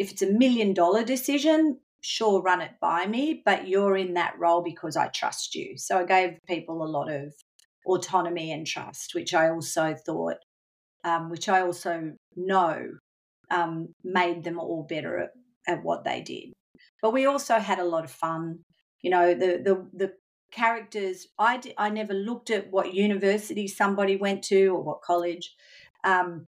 [0.00, 4.34] if it's a million dollar decision, sure, run it by me, but you're in that
[4.38, 5.76] role because I trust you.
[5.76, 7.34] So I gave people a lot of
[7.84, 10.36] autonomy and trust, which I also thought
[11.04, 12.92] um, which I also know
[13.50, 15.30] um, made them all better at,
[15.66, 16.52] at what they did.
[17.02, 18.60] But we also had a lot of fun.
[19.02, 20.12] You know, the the the
[20.50, 21.26] characters.
[21.38, 25.54] I I never looked at what university somebody went to or what college.
[26.04, 26.46] Um,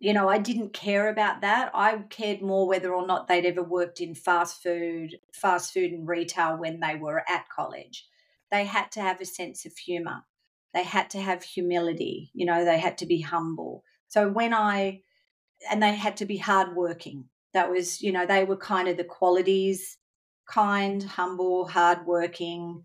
[0.00, 1.70] you know, I didn't care about that.
[1.74, 6.08] I cared more whether or not they'd ever worked in fast food, fast food and
[6.08, 8.06] retail when they were at college.
[8.50, 10.24] They had to have a sense of humor
[10.72, 15.00] they had to have humility you know they had to be humble so when i
[15.70, 19.04] and they had to be hardworking that was you know they were kind of the
[19.04, 19.98] qualities
[20.46, 22.84] kind humble hardworking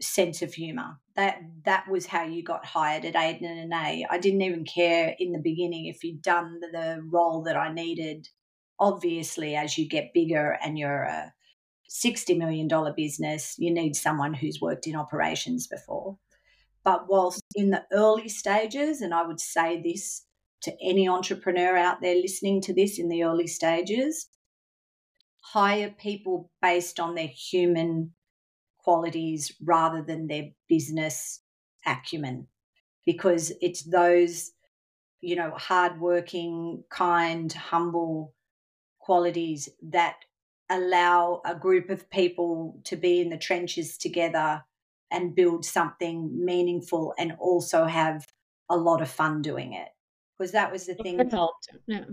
[0.00, 4.06] sense of humor that that was how you got hired at Aden and A.
[4.10, 8.28] I didn't even care in the beginning if you'd done the role that I needed.
[8.80, 11.32] Obviously, as you get bigger and you're a
[11.88, 16.18] $60 million business, you need someone who's worked in operations before.
[16.84, 20.26] But whilst in the early stages, and I would say this
[20.62, 24.28] to any entrepreneur out there listening to this in the early stages,
[25.42, 28.12] hire people based on their human
[28.84, 31.40] qualities rather than their business
[31.86, 32.46] acumen
[33.04, 34.52] because it's those
[35.20, 38.34] you know hardworking kind humble
[38.98, 40.16] qualities that
[40.70, 44.62] allow a group of people to be in the trenches together
[45.10, 48.26] and build something meaningful and also have
[48.70, 49.88] a lot of fun doing it.
[50.36, 51.18] Because that was the thing.
[51.18, 51.68] that helped.
[51.86, 52.04] Yeah.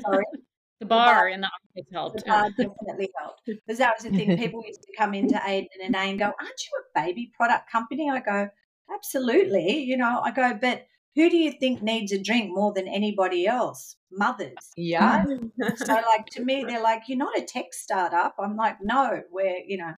[0.00, 0.24] Sorry.
[0.80, 2.18] the bar in the office helped.
[2.18, 3.42] The bar definitely helped.
[3.46, 4.36] Because that was the thing.
[4.36, 7.70] People used to come into Aden and A and go, Aren't you a baby product
[7.70, 8.10] company?
[8.10, 8.48] I go,
[8.92, 9.80] Absolutely.
[9.80, 13.46] You know, I go, but who do you think needs a drink more than anybody
[13.46, 13.96] else?
[14.12, 14.54] Mothers.
[14.76, 15.24] Yeah.
[15.24, 15.76] Right?
[15.78, 18.36] so like to me, they're like, You're not a tech startup.
[18.38, 19.94] I'm like, no, we're, you know,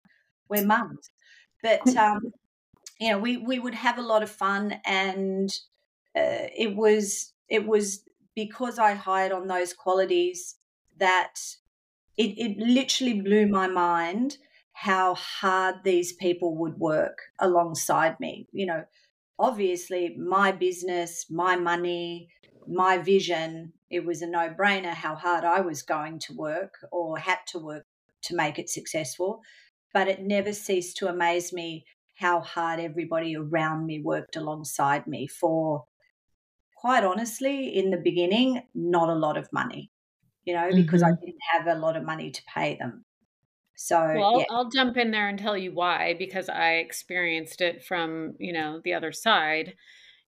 [0.48, 1.10] we're mums.
[1.62, 2.32] But um,
[3.00, 5.50] you know, we we would have a lot of fun, and
[6.16, 8.02] uh, it was it was
[8.34, 10.56] because I hired on those qualities
[10.98, 11.40] that
[12.16, 14.38] it, it literally blew my mind
[14.72, 18.46] how hard these people would work alongside me.
[18.52, 18.84] You know,
[19.38, 22.28] obviously my business, my money,
[22.66, 27.18] my vision, it was a no brainer how hard I was going to work or
[27.18, 27.86] had to work
[28.22, 29.40] to make it successful
[29.92, 31.84] but it never ceased to amaze me
[32.16, 35.84] how hard everybody around me worked alongside me for
[36.76, 39.90] quite honestly in the beginning not a lot of money
[40.48, 41.12] you know because mm-hmm.
[41.12, 43.04] i didn't have a lot of money to pay them
[43.80, 44.46] so well, yeah.
[44.50, 48.80] I'll jump in there and tell you why because I experienced it from you know
[48.82, 49.74] the other side.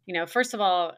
[0.07, 0.93] You know, first of all,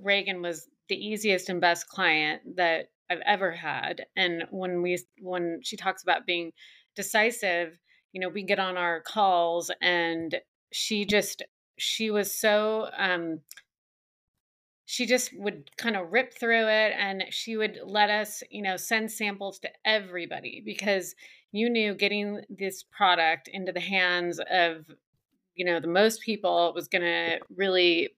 [0.00, 5.58] Raegan was the easiest and best client that I've ever had, and when we when
[5.64, 6.52] she talks about being
[6.94, 7.76] decisive,
[8.12, 10.36] you know, we get on our calls and
[10.72, 11.42] she just
[11.76, 13.40] she was so um
[14.86, 18.76] she just would kind of rip through it and she would let us, you know,
[18.76, 21.14] send samples to everybody because
[21.52, 24.84] you knew getting this product into the hands of
[25.54, 28.10] you know the most people was going to really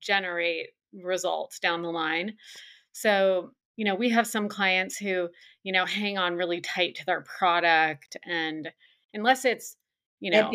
[0.00, 2.34] generate results down the line.
[2.92, 5.28] So you know, we have some clients who,
[5.62, 8.70] you know, hang on really tight to their product and
[9.14, 9.74] unless it's,
[10.20, 10.52] you know,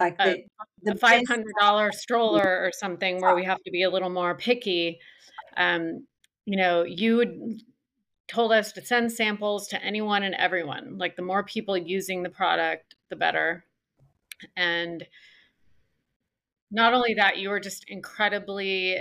[0.00, 0.44] like the,
[0.82, 5.00] the a $500 stroller or something where we have to be a little more picky,
[5.56, 6.06] um,
[6.44, 7.58] you know, you
[8.28, 10.98] told us to send samples to anyone and everyone.
[10.98, 13.64] Like the more people using the product, the better.
[14.56, 15.04] And
[16.70, 18.98] not only that, you were just incredibly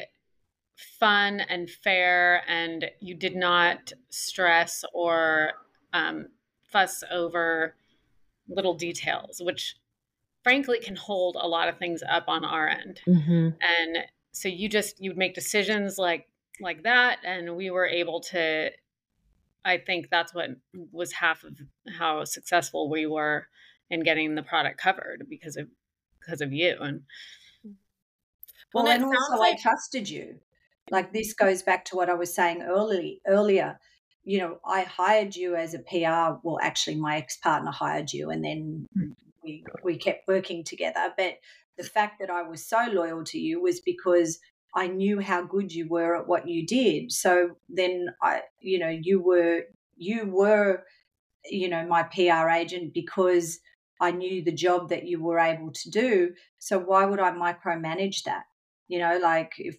[1.00, 5.52] fun and fair, and you did not stress or
[5.94, 6.28] um,
[6.64, 7.76] fuss over
[8.48, 9.76] little details, which
[10.48, 13.02] frankly can hold a lot of things up on our end.
[13.06, 13.50] Mm-hmm.
[13.62, 13.98] And
[14.32, 16.26] so you just you would make decisions like
[16.62, 18.70] like that, and we were able to
[19.66, 20.52] I think that's what
[20.94, 21.54] was half of
[22.00, 23.48] how successful we were
[23.90, 25.68] in getting the product covered because of
[26.22, 27.02] because of you and
[28.74, 30.40] well, well and also like- I trusted you.
[30.90, 33.78] Like this goes back to what I was saying early earlier.
[34.24, 36.40] You know, I hired you as a PR.
[36.44, 39.14] Well, actually, my ex partner hired you, and then mm.
[39.48, 41.14] We we kept working together.
[41.18, 41.36] But
[41.78, 44.40] the fact that I was so loyal to you was because
[44.76, 47.12] I knew how good you were at what you did.
[47.12, 49.64] So then I, you know, you were
[49.96, 50.84] you were,
[51.46, 53.60] you know, my PR agent because
[54.00, 56.32] I knew the job that you were able to do.
[56.60, 58.44] So why would I micromanage that?
[58.88, 59.78] You know, like if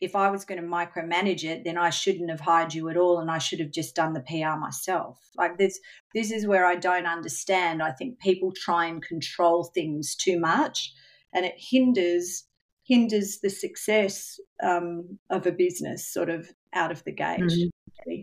[0.00, 3.20] if I was going to micromanage it, then I shouldn't have hired you at all
[3.20, 5.18] and I should have just done the PR myself.
[5.36, 5.78] Like this
[6.14, 7.82] this is where I don't understand.
[7.82, 10.92] I think people try and control things too much
[11.32, 12.44] and it hinders
[12.86, 17.40] hinders the success um, of a business sort of out of the gate.
[17.40, 18.22] Mm-hmm.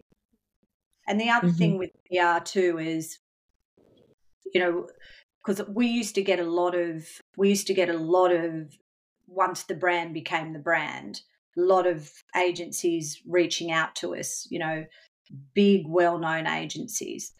[1.07, 1.57] And the other mm-hmm.
[1.57, 3.17] thing with PR too is,
[4.53, 4.87] you know,
[5.43, 7.07] because we used to get a lot of
[7.37, 8.77] we used to get a lot of
[9.27, 11.21] once the brand became the brand
[11.57, 14.85] a lot of agencies reaching out to us you know
[15.55, 17.33] big well-known agencies.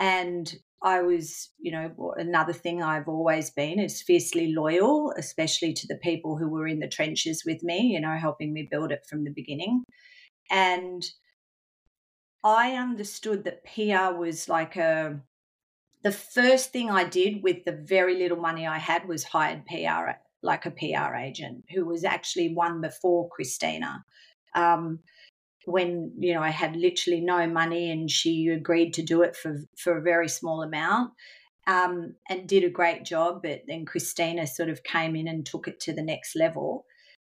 [0.00, 5.88] And i was you know another thing i've always been is fiercely loyal especially to
[5.88, 9.04] the people who were in the trenches with me you know helping me build it
[9.08, 9.82] from the beginning.
[10.50, 11.02] And
[12.44, 15.20] i understood that pr was like a
[16.02, 20.12] the first thing I did with the very little money I had was hired PR,
[20.42, 24.04] like a PR agent who was actually one before Christina.
[24.54, 25.00] Um,
[25.64, 29.58] when you know I had literally no money, and she agreed to do it for
[29.76, 31.12] for a very small amount,
[31.66, 33.42] um, and did a great job.
[33.42, 36.86] But then Christina sort of came in and took it to the next level.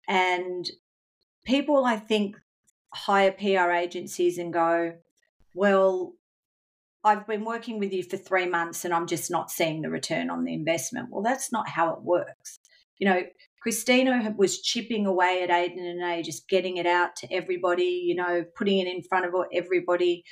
[0.09, 0.69] And
[1.45, 2.37] people, I think,
[2.93, 4.95] hire PR agencies and go,
[5.55, 6.13] well,
[7.05, 10.29] I've been working with you for three months and I'm just not seeing the return
[10.29, 11.09] on the investment.
[11.11, 12.59] Well, that's not how it works.
[12.99, 13.23] You know,
[13.63, 18.15] Christina was chipping away at Aden and A, just getting it out to everybody, you
[18.15, 20.23] know, putting it in front of everybody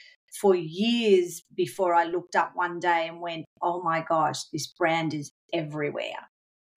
[0.40, 5.14] for years before I looked up one day and went, oh my gosh, this brand
[5.14, 6.28] is everywhere.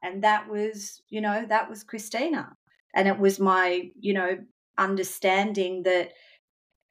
[0.03, 2.53] And that was, you know, that was Christina.
[2.95, 4.37] And it was my, you know,
[4.77, 6.13] understanding that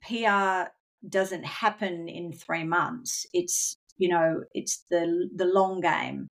[0.02, 0.70] PR
[1.08, 3.26] doesn't happen in three months.
[3.32, 6.28] It's you know it's the the long game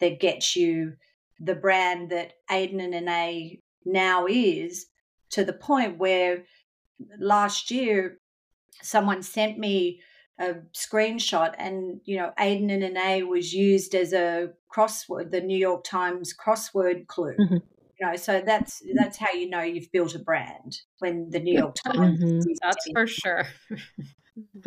[0.00, 0.94] that gets you
[1.40, 4.86] the brand that Aden and A now is
[5.30, 6.44] to the point where
[7.18, 8.18] last year
[8.82, 10.00] someone sent me
[10.40, 15.56] a screenshot and you know Aden and A was used as a crossword the New
[15.56, 17.54] York Times crossword clue mm-hmm.
[17.54, 21.56] you know so that's that's how you know you've built a brand when the New
[21.56, 22.50] York Times mm-hmm.
[22.62, 23.46] that's for sure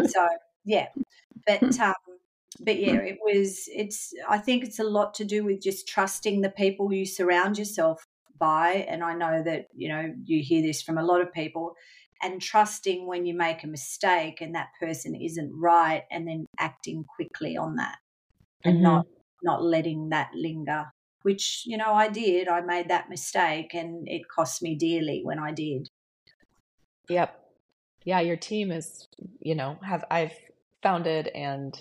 [0.06, 0.28] so
[0.68, 0.88] yeah,
[1.48, 1.94] but um,
[2.60, 3.64] but yeah, it was.
[3.74, 4.14] It's.
[4.28, 8.04] I think it's a lot to do with just trusting the people you surround yourself
[8.40, 11.74] by, and I know that you know you hear this from a lot of people,
[12.22, 17.06] and trusting when you make a mistake and that person isn't right, and then acting
[17.16, 17.98] quickly on that,
[18.64, 18.84] and mm-hmm.
[18.84, 19.06] not
[19.44, 20.86] not letting that linger.
[21.24, 22.48] Which you know I did.
[22.48, 25.90] I made that mistake, and it cost me dearly when I did.
[27.10, 27.44] Yep
[28.08, 29.06] yeah, your team is,
[29.42, 30.32] you know, have I've
[30.82, 31.78] founded and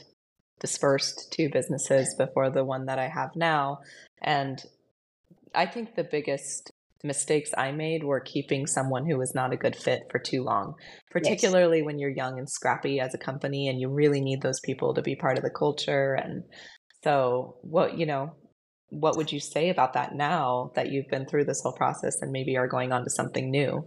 [0.60, 3.78] dispersed two businesses before the one that I have now.
[4.22, 4.62] And
[5.54, 6.70] I think the biggest
[7.04, 10.74] mistakes I made were keeping someone who was not a good fit for too long,
[11.10, 11.86] particularly yes.
[11.86, 15.02] when you're young and scrappy as a company and you really need those people to
[15.02, 16.14] be part of the culture.
[16.14, 16.44] And
[17.04, 18.32] so, what, you know,
[18.90, 22.32] what would you say about that now that you've been through this whole process and
[22.32, 23.84] maybe are going on to something new?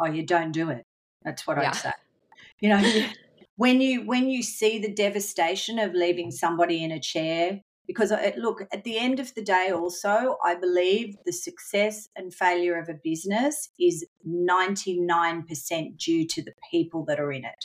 [0.00, 0.84] Oh, you don't do it.
[1.24, 1.68] That's what yeah.
[1.68, 1.92] I'd say.
[2.60, 3.06] You know,
[3.58, 8.62] when you when you see the devastation of leaving somebody in a chair, because look,
[8.72, 12.94] at the end of the day, also, I believe the success and failure of a
[12.94, 17.64] business is ninety nine percent due to the people that are in it.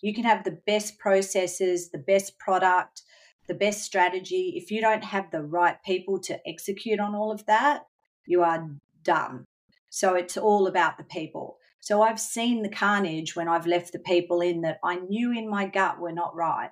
[0.00, 3.02] You can have the best processes, the best product,
[3.46, 4.54] the best strategy.
[4.56, 7.86] If you don't have the right people to execute on all of that,
[8.26, 8.68] you are
[9.04, 9.44] done.
[9.88, 11.57] So it's all about the people.
[11.88, 15.48] So I've seen the carnage when I've left the people in that I knew in
[15.48, 16.68] my gut were not right,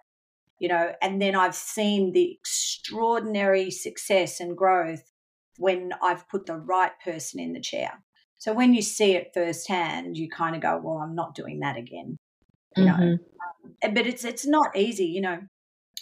[0.58, 5.10] you know, and then I've seen the extraordinary success and growth
[5.56, 8.04] when I've put the right person in the chair.
[8.36, 11.78] So when you see it firsthand, you kind of go, "Well, I'm not doing that
[11.78, 12.18] again,"
[12.76, 13.00] you mm-hmm.
[13.00, 13.18] know.
[13.82, 15.38] Um, but it's it's not easy, you know.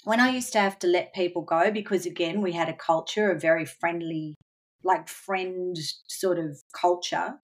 [0.02, 3.30] When I used to have to let people go because again we had a culture,
[3.30, 4.34] a very friendly,
[4.82, 5.76] like friend
[6.08, 7.38] sort of culture.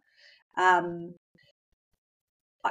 [0.59, 1.15] Um,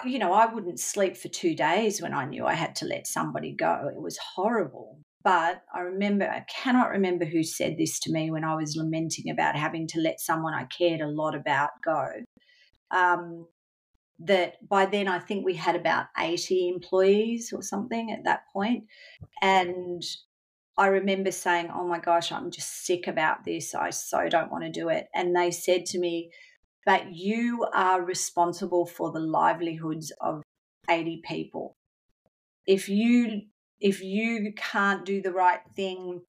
[0.05, 3.07] you know, I wouldn't sleep for two days when I knew I had to let
[3.07, 3.89] somebody go.
[3.93, 4.99] It was horrible.
[5.23, 9.29] But I remember, I cannot remember who said this to me when I was lamenting
[9.29, 12.07] about having to let someone I cared a lot about go.
[12.91, 13.47] Um,
[14.19, 18.85] that by then I think we had about 80 employees or something at that point.
[19.41, 20.03] And
[20.77, 23.75] I remember saying, Oh my gosh, I'm just sick about this.
[23.75, 25.07] I so don't want to do it.
[25.13, 26.31] And they said to me,
[26.85, 30.41] But you are responsible for the livelihoods of
[30.89, 31.75] 80 people.
[32.65, 33.41] If you
[33.79, 36.21] if you can't do the right thing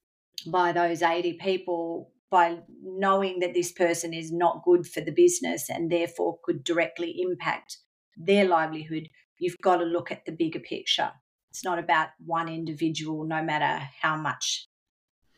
[0.46, 5.68] by those 80 people by knowing that this person is not good for the business
[5.68, 7.78] and therefore could directly impact
[8.16, 11.10] their livelihood, you've got to look at the bigger picture.
[11.50, 14.68] It's not about one individual, no matter how much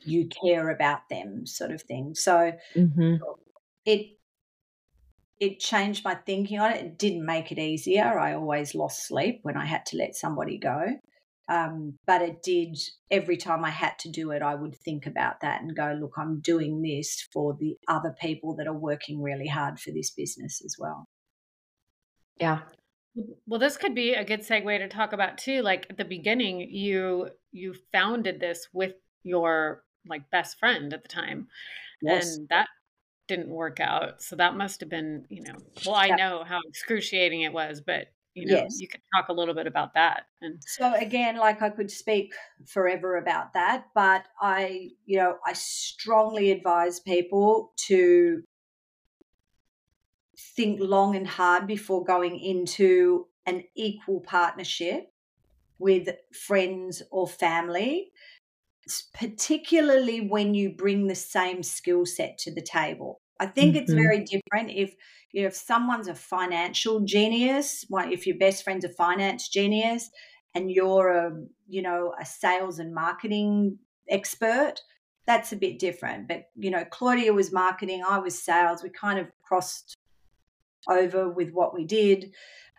[0.04, 2.14] you care about them, sort of thing.
[2.14, 3.14] So mm-hmm.
[3.86, 4.18] it
[5.42, 6.84] it changed my thinking on it.
[6.84, 8.16] It didn't make it easier.
[8.16, 10.84] I always lost sleep when I had to let somebody go.
[11.48, 12.78] Um, but it did,
[13.10, 16.12] every time I had to do it, I would think about that and go, look,
[16.16, 20.62] I'm doing this for the other people that are working really hard for this business
[20.64, 21.06] as well.
[22.36, 22.60] Yeah.
[23.44, 25.60] Well, this could be a good segue to talk about too.
[25.62, 31.08] Like at the beginning, you you founded this with your like best friend at the
[31.08, 31.48] time,
[32.00, 32.36] yes.
[32.36, 32.68] and that
[33.28, 34.22] didn't work out.
[34.22, 35.54] So that must have been, you know,
[35.86, 38.80] well, I know how excruciating it was, but you know yes.
[38.80, 42.32] you could talk a little bit about that and so again like i could speak
[42.66, 48.42] forever about that but i you know i strongly advise people to
[50.56, 55.12] think long and hard before going into an equal partnership
[55.78, 58.12] with friends or family
[59.14, 63.82] particularly when you bring the same skill set to the table I think mm-hmm.
[63.82, 64.94] it's very different if
[65.32, 70.10] you know, if someone's a financial genius, if your best friend's a finance genius
[70.54, 71.32] and you're a
[71.68, 73.78] you know a sales and marketing
[74.08, 74.74] expert,
[75.26, 76.28] that's a bit different.
[76.28, 78.84] But you know, Claudia was marketing, I was sales.
[78.84, 79.96] We kind of crossed
[80.88, 82.32] over with what we did,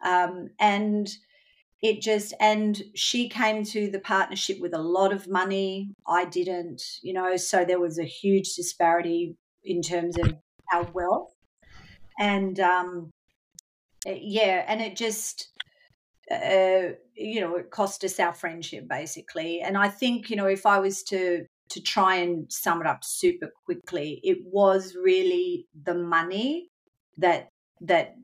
[0.06, 1.10] um, and
[1.84, 5.94] it just and she came to the partnership with a lot of money.
[6.08, 10.34] I didn't, you know, so there was a huge disparity in terms of
[10.74, 11.36] our wealth.
[12.18, 13.12] And um,
[14.06, 15.50] eh, yeah, and it just,
[16.32, 19.60] uh, you know, it cost us our friendship basically.
[19.60, 23.04] And I think, you know, if I was to to try and sum it up
[23.04, 26.70] super quickly, it was really the money
[27.18, 27.50] that
[27.82, 28.16] that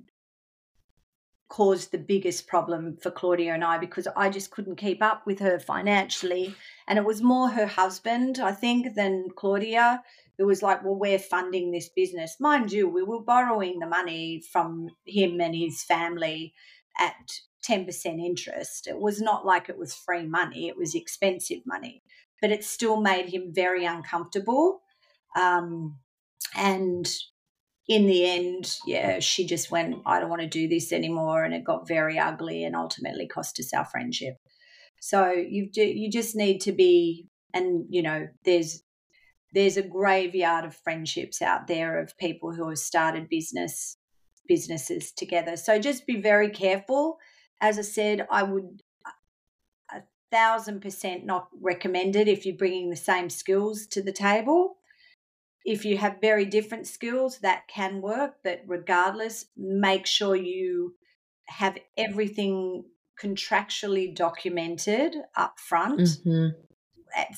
[1.50, 5.40] caused the biggest problem for Claudia and I because I just couldn't keep up with
[5.40, 6.56] her financially.
[6.88, 10.04] And it was more her husband, I think, than Claudia
[10.40, 12.38] it was like, well, we're funding this business.
[12.40, 16.54] Mind you, we were borrowing the money from him and his family
[16.98, 18.88] at 10% interest.
[18.88, 22.02] It was not like it was free money, it was expensive money,
[22.42, 24.82] but it still made him very uncomfortable.
[25.38, 25.98] Um,
[26.56, 27.06] and
[27.90, 31.44] in the end, yeah, she just went, I don't want to do this anymore.
[31.44, 34.36] And it got very ugly and ultimately cost us our friendship.
[35.02, 38.84] So you do, you just need to be, and you know, there's
[39.56, 43.98] there's a graveyard of friendships out there of people who have started business
[44.48, 45.58] businesses together.
[45.58, 47.18] So just be very careful.
[47.60, 48.84] As I said, I would
[49.92, 54.79] a thousand percent not recommend it if you're bringing the same skills to the table.
[55.70, 60.96] If you have very different skills, that can work, but regardless, make sure you
[61.48, 62.86] have everything
[63.22, 66.00] contractually documented up front.
[66.00, 66.48] Mm-hmm.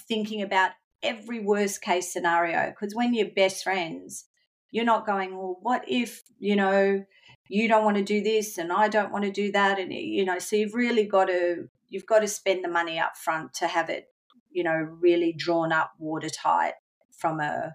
[0.08, 0.72] Thinking about
[1.04, 4.26] every worst case scenario because when you're best friends
[4.70, 7.04] you're not going well what if you know
[7.50, 10.24] you don't want to do this and i don't want to do that and you
[10.24, 13.66] know so you've really got to you've got to spend the money up front to
[13.68, 14.06] have it
[14.52, 16.74] you know really drawn up watertight
[17.18, 17.74] from a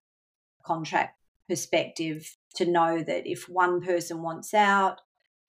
[0.67, 5.01] contract perspective to know that if one person wants out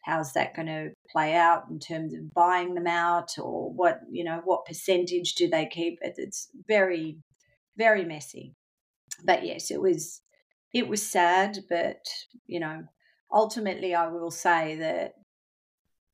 [0.04, 4.24] how's that going to play out in terms of buying them out or what you
[4.24, 7.18] know what percentage do they keep it's very
[7.78, 8.56] very messy.
[9.24, 10.22] But yes, it was
[10.74, 12.06] it was sad, but
[12.48, 12.84] you know,
[13.32, 15.14] ultimately I will say that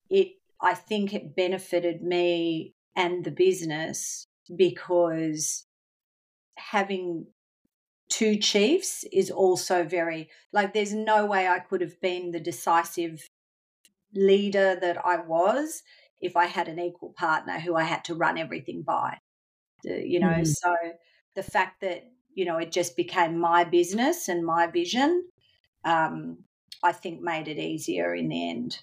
[0.10, 5.66] it I think it benefited me and the business because
[6.58, 7.26] having
[8.14, 13.28] two chiefs is also very like there's no way I could have been the decisive
[14.14, 15.82] leader that I was
[16.22, 19.18] if I had an equal partner who I had to run everything by.
[19.84, 20.48] You know, mm.
[20.48, 20.76] so
[21.36, 22.04] the fact that
[22.36, 25.24] you know it just became my business and my vision
[25.86, 26.38] um,
[26.84, 28.80] i think made it easier in the end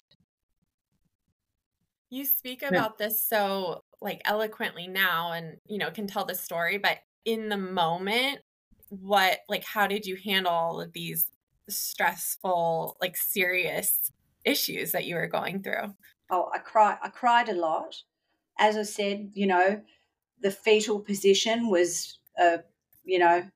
[2.09, 3.07] You speak about yeah.
[3.07, 7.57] this so like eloquently now and you know can tell the story, but in the
[7.57, 8.39] moment,
[8.91, 11.31] what like how did you handle all of these
[11.69, 14.11] stressful, like serious
[14.43, 15.95] issues that you were going through?
[16.29, 17.95] Oh, I cried I cried a lot.
[18.59, 19.81] As I said, you know,
[20.41, 22.59] the fetal position was a
[23.05, 23.49] you know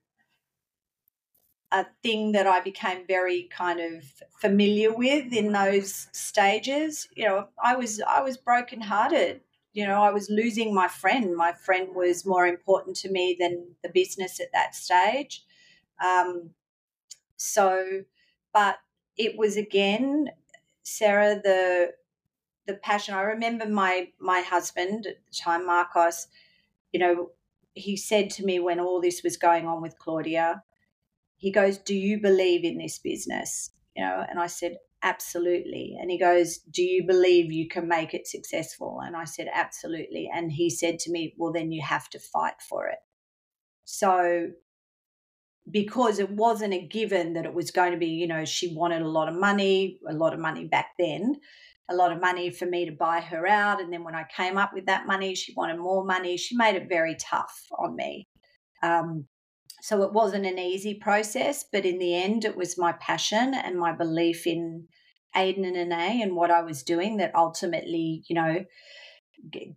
[1.72, 4.04] a thing that I became very kind of
[4.40, 7.10] familiar with in those stages.
[7.14, 9.42] You know, I was I was brokenhearted.
[9.76, 11.36] You know, I was losing my friend.
[11.36, 15.44] My friend was more important to me than the business at that stage.
[16.04, 16.52] Um,
[17.36, 18.04] so,
[18.54, 18.78] but
[19.18, 20.30] it was again,
[20.84, 21.94] Sarah, the
[22.68, 23.16] the passion.
[23.16, 26.28] I remember my my husband at the time, Marcos.
[26.94, 27.32] You know,
[27.74, 30.64] he said to me when all this was going on with Claudia,
[31.36, 33.72] he goes, Do you believe in this business?
[33.96, 35.98] You know, and I said, Absolutely.
[36.00, 39.00] And he goes, Do you believe you can make it successful?
[39.06, 40.30] And I said, Absolutely.
[40.34, 42.98] And he said to me, Well, then you have to fight for it.
[43.84, 44.50] So,
[45.70, 49.02] because it wasn't a given that it was going to be, you know, she wanted
[49.02, 51.36] a lot of money, a lot of money back then,
[51.90, 53.82] a lot of money for me to buy her out.
[53.82, 56.38] And then when I came up with that money, she wanted more money.
[56.38, 58.28] She made it very tough on me.
[58.84, 59.28] Um,
[59.86, 63.78] so it wasn't an easy process, but in the end, it was my passion and
[63.78, 64.88] my belief in
[65.36, 68.66] Aden and Ane and what I was doing that ultimately, you know,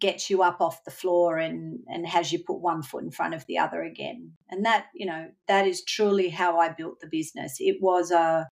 [0.01, 3.35] gets you up off the floor and and has you put one foot in front
[3.35, 4.33] of the other again.
[4.49, 7.57] And that, you know, that is truly how I built the business.
[7.61, 8.49] It was a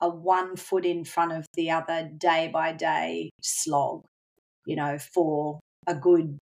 [0.00, 4.02] a one foot in front of the other day by day slog,
[4.66, 6.36] you know, for a good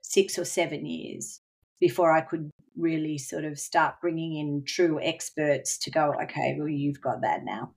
[0.00, 1.40] six or seven years
[1.80, 6.68] before I could really sort of start bringing in true experts to go, okay, well,
[6.68, 7.72] you've got that now.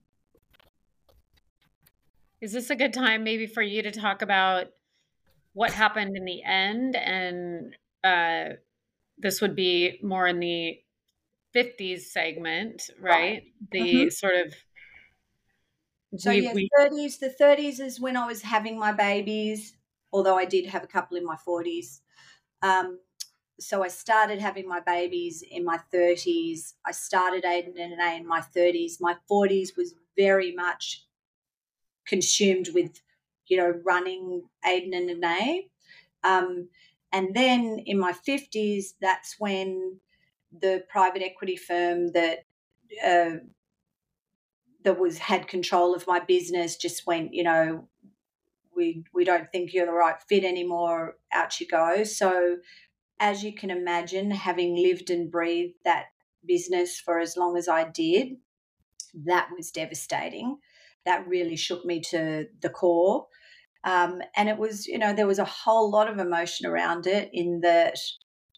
[2.41, 4.67] Is this a good time maybe for you to talk about
[5.53, 6.95] what happened in the end?
[6.95, 8.55] And uh,
[9.17, 10.77] this would be more in the
[11.55, 13.11] 50s segment, right?
[13.11, 13.43] right.
[13.71, 14.09] The mm-hmm.
[14.09, 14.53] sort of.
[16.17, 16.69] So, we, yeah, we...
[16.77, 17.19] 30s.
[17.19, 19.77] The 30s is when I was having my babies,
[20.11, 22.01] although I did have a couple in my 40s.
[22.61, 22.99] Um,
[23.63, 26.73] so I started having my babies in my 30s.
[26.85, 28.99] I started Aden and Ane in my 30s.
[28.99, 31.05] My 40s was very much
[32.05, 33.01] consumed with,
[33.47, 35.69] you know, running Aden and Ane.
[36.23, 36.69] Um,
[37.11, 39.99] and then in my 50s, that's when
[40.51, 42.45] the private equity firm that
[43.03, 43.37] uh,
[44.83, 47.87] that was had control of my business just went, you know,
[48.75, 51.17] we we don't think you're the right fit anymore.
[51.31, 52.03] Out you go.
[52.03, 52.57] So
[53.23, 56.07] as you can imagine, having lived and breathed that
[56.45, 58.33] business for as long as I did,
[59.23, 60.57] that was devastating.
[61.05, 63.27] That really shook me to the core.
[63.85, 67.29] Um, and it was, you know, there was a whole lot of emotion around it
[67.31, 67.95] in that,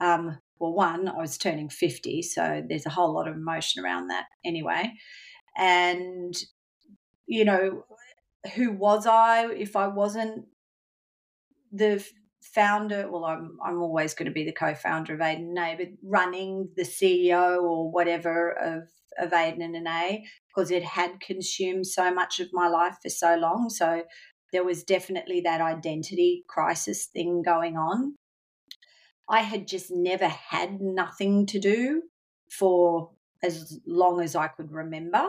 [0.01, 4.07] um, well, one, I was turning 50, so there's a whole lot of emotion around
[4.07, 4.91] that anyway.
[5.55, 6.33] And,
[7.27, 7.85] you know,
[8.55, 10.45] who was I if I wasn't
[11.71, 12.03] the
[12.53, 15.89] founder, well, I'm I'm always going to be the co-founder of Aden and A, but
[16.03, 22.13] running the CEO or whatever of of Aden and A because it had consumed so
[22.13, 23.69] much of my life for so long.
[23.69, 24.03] So
[24.51, 28.15] there was definitely that identity crisis thing going on.
[29.27, 32.03] I had just never had nothing to do
[32.49, 33.11] for
[33.43, 35.27] as long as I could remember.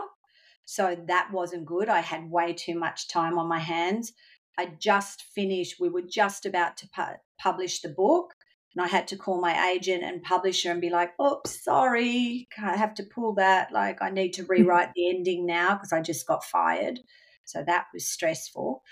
[0.65, 1.89] So that wasn't good.
[1.89, 4.13] I had way too much time on my hands.
[4.57, 8.33] I just finished, we were just about to pu- publish the book.
[8.75, 12.75] And I had to call my agent and publisher and be like, oops, sorry, I
[12.75, 13.71] have to pull that.
[13.71, 14.51] Like, I need to mm-hmm.
[14.51, 16.99] rewrite the ending now because I just got fired.
[17.45, 18.83] So that was stressful.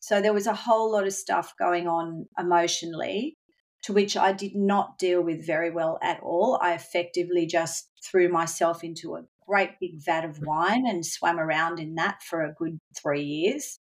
[0.00, 3.38] So there was a whole lot of stuff going on emotionally,
[3.84, 6.58] to which I did not deal with very well at all.
[6.60, 11.78] I effectively just threw myself into a great big vat of wine and swam around
[11.78, 13.78] in that for a good three years.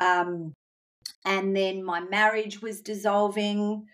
[0.00, 0.54] Um,
[1.24, 3.86] and then my marriage was dissolving.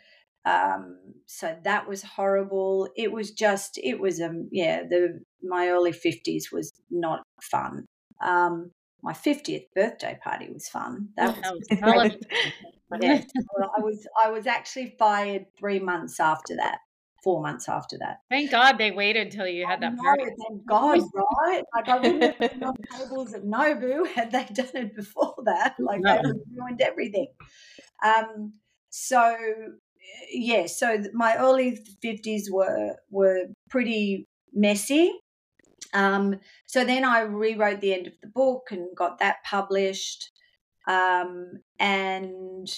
[0.45, 2.89] Um, so that was horrible.
[2.97, 7.87] It was just, it was, um, yeah, the, my early 50s was not fun.
[8.25, 8.71] Um,
[9.03, 11.09] my 50th birthday party was fun.
[11.17, 12.13] That was, that was
[13.01, 13.23] yeah.
[13.57, 16.79] Well, I was I was actually fired three months after that
[17.23, 18.21] four months after that.
[18.29, 20.25] Thank God they waited until you had that party.
[20.49, 21.63] Thank God, right?
[21.75, 25.75] Like I wouldn't have been on tables at Nobu had they done it before that.
[25.79, 26.15] Like no.
[26.15, 27.29] they would ruined everything.
[28.05, 28.55] Um,
[28.91, 29.37] so
[30.33, 35.13] yeah, so my early fifties were were pretty messy.
[35.93, 40.31] Um, so then I rewrote the end of the book and got that published.
[40.87, 42.69] Um, and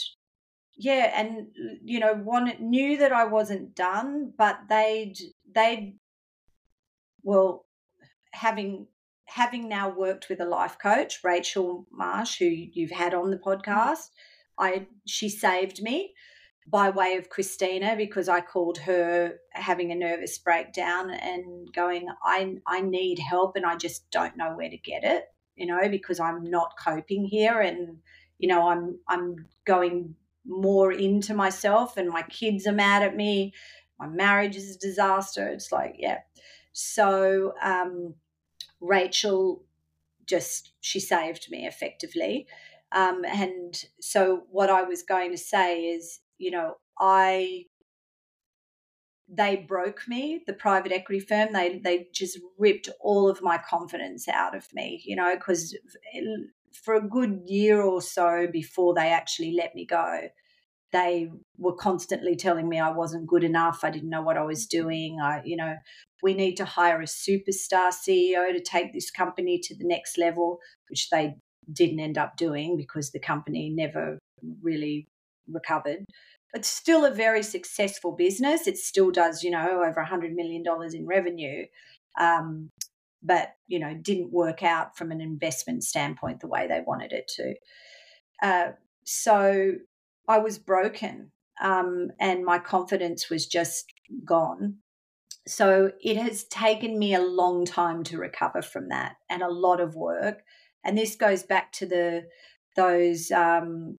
[0.77, 1.49] yeah, and
[1.85, 5.17] you know, one knew that I wasn't done, but they'd
[5.55, 5.99] they'd
[7.23, 7.67] well
[8.33, 8.87] having
[9.27, 13.49] having now worked with a life coach, Rachel Marsh, who you've had on the mm-hmm.
[13.49, 14.09] podcast,
[14.59, 16.15] I she saved me
[16.67, 22.57] by way of Christina because I called her having a nervous breakdown and going, I
[22.67, 25.25] I need help and I just don't know where to get it,
[25.57, 27.99] you know, because I'm not coping here and
[28.39, 30.17] you know I'm I'm going
[30.47, 33.53] more into myself and my kids are mad at me,
[33.99, 35.49] my marriage is a disaster.
[35.49, 36.21] It's like, yeah.
[36.73, 38.15] So um
[38.81, 39.65] Rachel
[40.27, 42.47] just she saved me effectively.
[42.93, 47.67] Um, and so what I was going to say is, you know, I
[49.35, 51.53] they broke me, the private equity firm.
[51.53, 55.75] They they just ripped all of my confidence out of me, you know, because
[56.75, 60.29] for a good year or so before they actually let me go,
[60.93, 63.81] they were constantly telling me I wasn't good enough.
[63.83, 65.19] I didn't know what I was doing.
[65.23, 65.77] I, you know,
[66.23, 70.59] we need to hire a superstar CEO to take this company to the next level,
[70.91, 71.35] which they
[71.73, 74.19] didn't end up doing because the company never
[74.63, 75.09] really
[75.49, 76.05] recovered.
[76.53, 78.67] But still a very successful business.
[78.67, 80.63] It still does, you know, over $100 million
[80.93, 81.65] in revenue.
[82.21, 82.69] Um,
[83.23, 87.31] but, you know, didn't work out from an investment standpoint the way they wanted it
[87.37, 87.55] to.
[88.43, 88.73] Uh,
[89.05, 89.73] so
[90.29, 91.31] I was broken
[91.63, 93.93] um, and my confidence was just
[94.25, 94.79] gone.
[95.47, 99.81] So it has taken me a long time to recover from that and a lot
[99.81, 100.43] of work.
[100.85, 102.25] And this goes back to the
[102.75, 103.99] those um,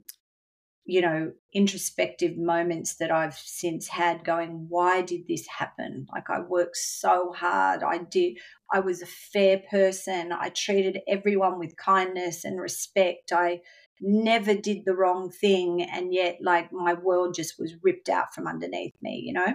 [0.86, 6.42] you know introspective moments that I've since had going why did this happen like I
[6.42, 8.38] worked so hard I did
[8.72, 13.62] I was a fair person I treated everyone with kindness and respect I
[14.02, 18.48] never did the wrong thing and yet like my world just was ripped out from
[18.48, 19.54] underneath me you know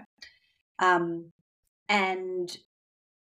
[0.79, 1.33] um
[1.89, 2.57] and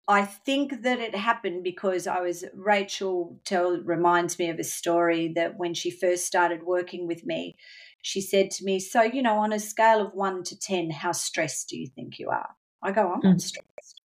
[0.08, 5.32] I think that it happened because I was Rachel tell reminds me of a story
[5.36, 7.56] that when she first started working with me,
[8.02, 11.14] she said to me, "So, you know, on a scale of 1 to 10, how
[11.14, 12.50] stressed do you think you are?"
[12.82, 13.42] I go, "I'm not mm.
[13.42, 14.01] stressed."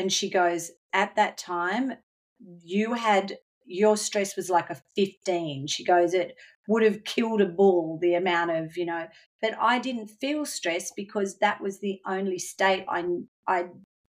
[0.00, 1.98] And she goes, "At that time,
[2.38, 3.36] you had
[3.66, 6.36] your stress was like a 15." She goes, "It
[6.66, 9.08] would have killed a bull the amount of, you know,
[9.42, 13.04] but I didn't feel stressed because that was the only state I
[13.46, 13.72] I'd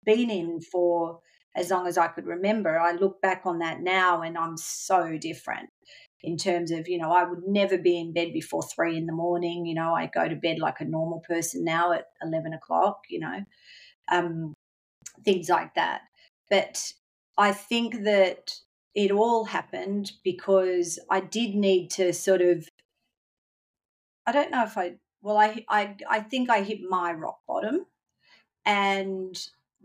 [0.05, 1.21] been in for
[1.55, 2.79] as long as I could remember.
[2.79, 5.69] I look back on that now and I'm so different
[6.21, 9.13] in terms of, you know, I would never be in bed before three in the
[9.13, 9.65] morning.
[9.65, 13.19] You know, I go to bed like a normal person now at 11 o'clock, you
[13.19, 13.39] know,
[14.11, 14.53] um,
[15.23, 16.01] things like that.
[16.49, 16.93] But
[17.37, 18.55] I think that
[18.93, 22.67] it all happened because I did need to sort of,
[24.25, 27.85] I don't know if I, well, I, I, I think I hit my rock bottom
[28.65, 29.35] and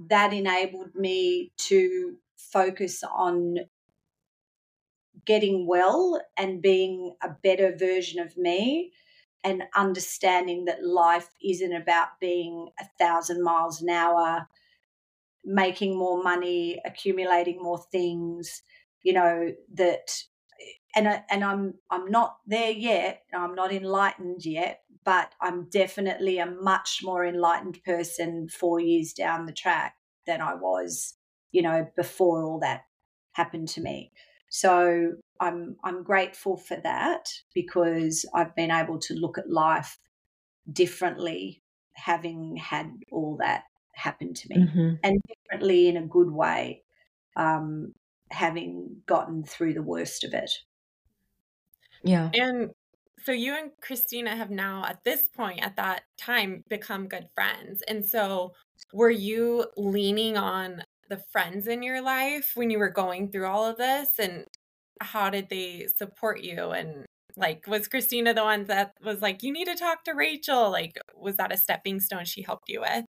[0.08, 3.58] that enabled me to focus on
[5.24, 8.92] getting well and being a better version of me
[9.44, 14.48] and understanding that life isn't about being a thousand miles an hour
[15.46, 18.62] making more money accumulating more things
[19.02, 20.22] you know that
[20.60, 26.38] eh, and and I'm I'm not there yet I'm not enlightened yet but I'm definitely
[26.38, 29.94] a much more enlightened person 4 years down the track
[30.26, 31.14] than I was
[31.52, 32.82] you know before all that
[33.32, 34.12] happened to me.
[34.50, 39.98] So I'm I'm grateful for that because I've been able to look at life
[40.72, 41.62] differently
[41.94, 43.64] having had all that
[43.96, 44.94] happen to me mm-hmm.
[45.02, 46.82] and differently in a good way
[47.36, 47.92] um,
[48.30, 50.50] having gotten through the worst of it.
[52.02, 52.30] Yeah.
[52.34, 52.70] And
[53.24, 57.82] so you and christina have now at this point at that time become good friends.
[57.88, 58.52] And so
[58.92, 63.64] were you leaning on the friends in your life when you were going through all
[63.64, 64.10] of this?
[64.18, 64.44] And
[65.00, 66.70] how did they support you?
[66.70, 67.06] And
[67.38, 70.98] like was christina the one that was like you need to talk to rachel like
[71.14, 73.04] was that a stepping stone she helped you with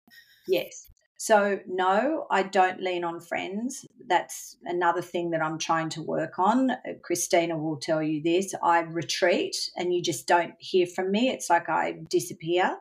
[0.48, 6.02] yes so no i don't lean on friends that's another thing that i'm trying to
[6.02, 10.86] work on uh, christina will tell you this i retreat and you just don't hear
[10.86, 12.76] from me it's like i disappear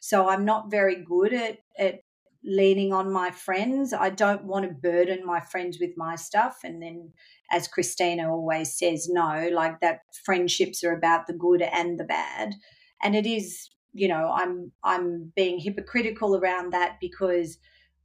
[0.00, 2.00] so i'm not very good at, at
[2.44, 3.92] leaning on my friends.
[3.92, 6.60] I don't want to burden my friends with my stuff.
[6.64, 7.12] And then,
[7.50, 12.54] as Christina always says, no, like that friendships are about the good and the bad.
[13.02, 17.58] And it is, you know, I'm I'm being hypocritical around that because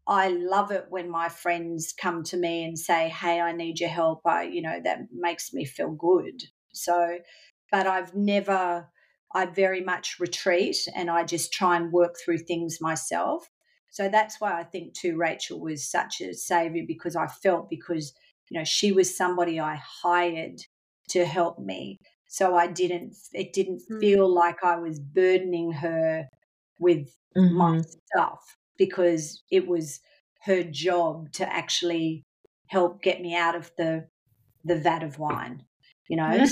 [0.08, 3.90] I love it when my friends come to me and say, "Hey, I need your
[3.90, 6.44] help." I, you know, that makes me feel good.
[6.74, 7.20] So
[7.74, 8.88] but I've never,
[9.34, 13.50] I very much retreat and I just try and work through things myself.
[13.90, 18.14] So that's why I think too Rachel was such a savior because I felt because
[18.50, 20.62] you know she was somebody I hired
[21.10, 22.00] to help me.
[22.34, 24.00] So I didn't it didn't mm.
[24.00, 26.28] feel like I was burdening her
[26.80, 27.56] with mm-hmm.
[27.56, 30.00] my stuff because it was
[30.46, 32.26] her job to actually
[32.68, 34.08] help get me out of the
[34.66, 35.64] the vat of wine
[36.10, 36.32] you know.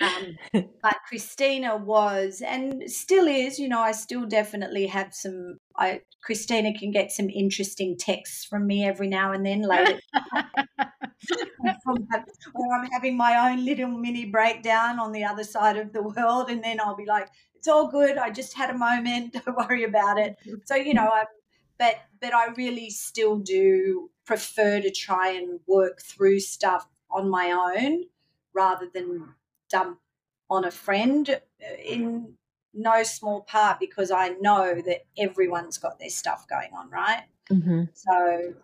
[0.00, 5.58] um, but Christina was and still is, you know, I still definitely have some.
[5.76, 9.98] I Christina can get some interesting texts from me every now and then later.
[12.54, 16.50] or I'm having my own little mini breakdown on the other side of the world,
[16.50, 18.18] and then I'll be like, "It's all good.
[18.18, 19.32] I just had a moment.
[19.44, 21.24] Don't worry about it." So you know, I,
[21.78, 27.74] but but I really still do prefer to try and work through stuff on my
[27.76, 28.04] own
[28.52, 29.34] rather than
[29.68, 29.98] dump
[30.48, 32.34] on a friend uh, in
[32.72, 37.22] no small part because I know that everyone's got their stuff going on, right?
[37.50, 37.84] Mm-hmm.
[37.94, 38.54] So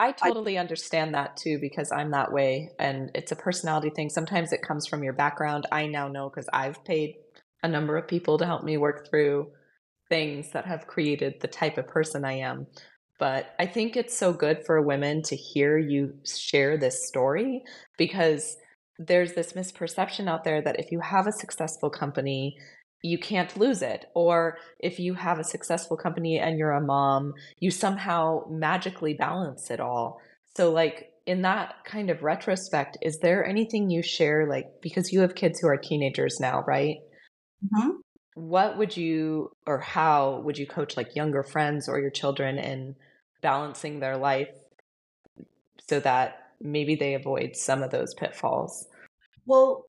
[0.00, 4.08] I totally I, understand that too because I'm that way and it's a personality thing.
[4.08, 5.66] Sometimes it comes from your background.
[5.70, 7.16] I now know because I've paid
[7.62, 9.50] a number of people to help me work through
[10.08, 12.66] things that have created the type of person I am.
[13.18, 17.62] But I think it's so good for women to hear you share this story
[17.98, 18.56] because
[18.98, 22.56] there's this misperception out there that if you have a successful company,
[23.02, 24.06] you can't lose it.
[24.14, 29.70] Or if you have a successful company and you're a mom, you somehow magically balance
[29.70, 30.20] it all.
[30.56, 35.20] So, like, in that kind of retrospect, is there anything you share, like, because you
[35.20, 36.96] have kids who are teenagers now, right?
[37.64, 37.90] Mm-hmm.
[38.34, 42.96] What would you, or how would you coach like younger friends or your children in
[43.42, 44.48] balancing their life
[45.88, 48.88] so that maybe they avoid some of those pitfalls?
[49.46, 49.86] Well,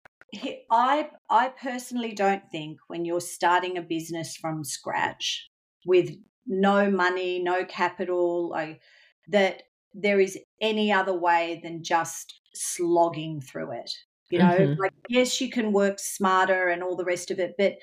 [0.72, 5.50] I I personally don't think when you're starting a business from scratch
[5.86, 6.12] with
[6.46, 8.82] no money, no capital, like
[9.28, 9.64] that
[9.94, 13.92] there is any other way than just slogging through it.
[14.30, 14.82] You know, mm-hmm.
[14.82, 17.76] like yes, you can work smarter and all the rest of it, but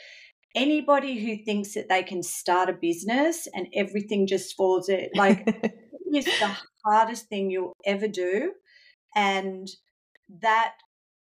[0.54, 5.44] anybody who thinks that they can start a business and everything just falls it like
[6.06, 8.52] it's the hardest thing you'll ever do
[9.14, 9.68] and
[10.40, 10.72] that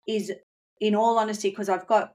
[0.07, 0.33] is
[0.81, 2.15] in all honesty because I've got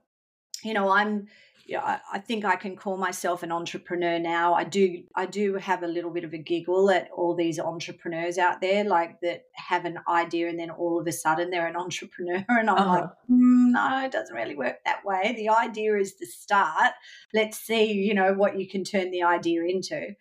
[0.62, 1.28] you know I'm
[1.66, 4.52] yeah, I think I can call myself an entrepreneur now.
[4.54, 8.36] I do I do have a little bit of a giggle at all these entrepreneurs
[8.36, 11.76] out there, like that have an idea and then all of a sudden they're an
[11.76, 12.90] entrepreneur, and I'm uh-huh.
[12.90, 15.34] like, mm, no, it doesn't really work that way.
[15.36, 16.92] The idea is the start.
[17.32, 20.14] Let's see, you know, what you can turn the idea into.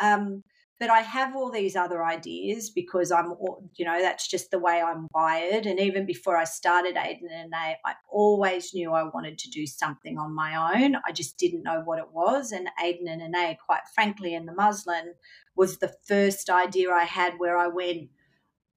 [0.00, 0.44] Um,
[0.78, 3.32] but I have all these other ideas because I'm,
[3.76, 5.64] you know, that's just the way I'm wired.
[5.64, 9.66] And even before I started Aden and A, I always knew I wanted to do
[9.66, 10.96] something on my own.
[11.06, 12.52] I just didn't know what it was.
[12.52, 15.14] And Aden and A, quite frankly, in the muslin
[15.54, 18.10] was the first idea I had where I went,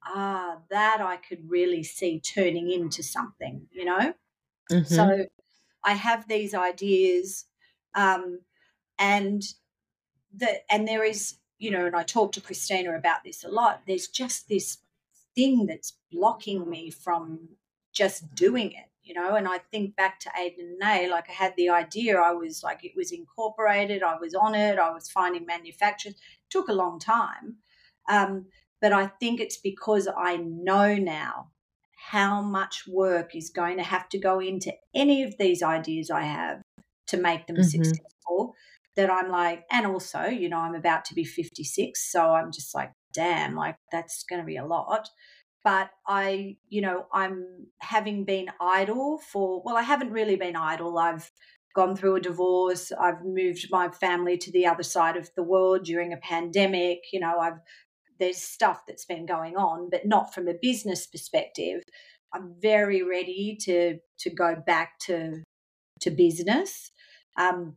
[0.02, 4.14] ah, that I could really see turning into something, you know?
[4.72, 4.94] Mm-hmm.
[4.94, 5.26] So
[5.84, 7.44] I have these ideas.
[7.94, 8.40] Um,
[8.98, 9.42] and
[10.34, 13.82] the, and there is you know, and I talk to Christina about this a lot,
[13.86, 14.78] there's just this
[15.36, 17.50] thing that's blocking me from
[17.92, 19.36] just doing it, you know.
[19.36, 22.62] And I think back to Aden and A, like I had the idea, I was
[22.62, 26.14] like, it was incorporated, I was on it, I was finding manufacturers.
[26.14, 27.56] It took a long time.
[28.08, 28.46] Um,
[28.80, 31.50] but I think it's because I know now
[32.10, 36.22] how much work is going to have to go into any of these ideas I
[36.22, 36.62] have
[37.08, 37.64] to make them mm-hmm.
[37.64, 38.54] successful
[38.96, 42.10] that I'm like, and also, you know, I'm about to be 56.
[42.10, 45.08] So I'm just like, damn, like that's going to be a lot.
[45.62, 50.98] But I, you know, I'm having been idle for, well, I haven't really been idle.
[50.98, 51.30] I've
[51.74, 52.90] gone through a divorce.
[52.92, 57.00] I've moved my family to the other side of the world during a pandemic.
[57.12, 57.58] You know, I've,
[58.18, 61.82] there's stuff that's been going on, but not from a business perspective.
[62.32, 65.42] I'm very ready to to go back to
[66.02, 66.90] to business.
[67.36, 67.76] Um,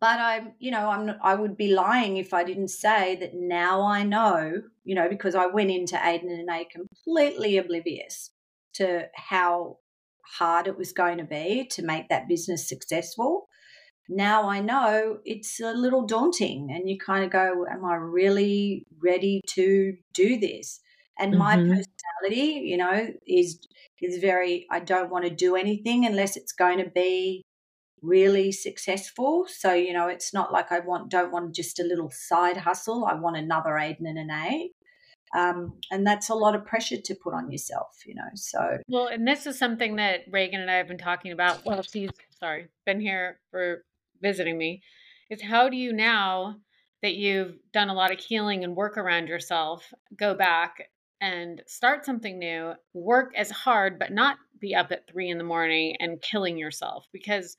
[0.00, 3.82] but I'm, you know, I'm I would be lying if I didn't say that now
[3.82, 8.30] I know, you know, because I went into Aden and A completely oblivious
[8.74, 9.78] to how
[10.38, 13.48] hard it was going to be to make that business successful.
[14.08, 18.86] Now I know it's a little daunting, and you kind of go, Am I really
[19.02, 20.80] ready to do this?
[21.18, 21.38] And mm-hmm.
[21.40, 23.58] my personality, you know, is
[24.00, 27.42] is very I don't want to do anything unless it's going to be
[28.02, 29.46] really successful.
[29.48, 33.04] So, you know, it's not like I want don't want just a little side hustle.
[33.04, 34.70] I want another Aden and an A.
[35.34, 39.08] um, and that's a lot of pressure to put on yourself you know so well
[39.08, 42.68] and this is something that Raegan and i have been talking about well she's sorry
[42.86, 43.84] been here for
[44.22, 44.82] visiting me
[45.30, 46.56] is how do you now
[47.02, 50.88] that you've done a lot of healing and work around yourself go back
[51.20, 55.44] and start something new work as hard but not be up at three in the
[55.44, 57.56] morning and killing yourself because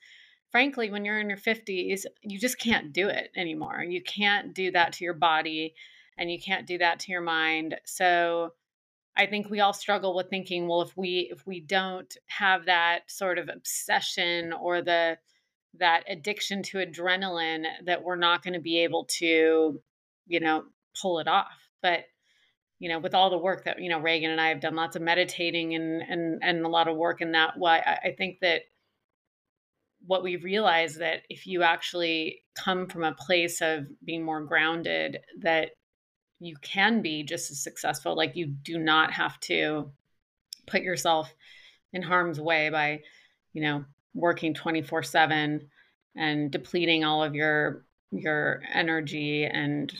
[0.50, 4.70] frankly when you're in your 50s you just can't do it anymore you can't do
[4.70, 5.74] that to your body
[6.20, 7.76] and you can't do that to your mind.
[7.86, 8.52] So
[9.16, 13.10] I think we all struggle with thinking, well, if we if we don't have that
[13.10, 15.18] sort of obsession or the
[15.78, 19.80] that addiction to adrenaline that we're not going to be able to,
[20.26, 20.64] you know,
[21.00, 21.68] pull it off.
[21.82, 22.04] But
[22.78, 24.96] you know, with all the work that you know Raegan and I have done, lots
[24.96, 28.40] of meditating and and and a lot of work in that way, I, I think
[28.40, 28.62] that
[30.06, 35.20] what we realize that if you actually come from a place of being more grounded,
[35.38, 35.70] that
[36.40, 38.16] you can be just as successful.
[38.16, 39.90] Like you do not have to
[40.66, 41.32] put yourself
[41.92, 43.02] in harm's way by,
[43.52, 43.84] you know,
[44.14, 45.68] working 24 7
[46.16, 49.92] and depleting all of your your energy and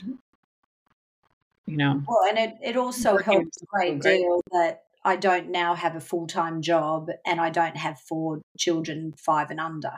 [1.65, 5.75] you know well and it, it also helps a great deal that i don't now
[5.75, 9.93] have a full-time job and i don't have four children five and under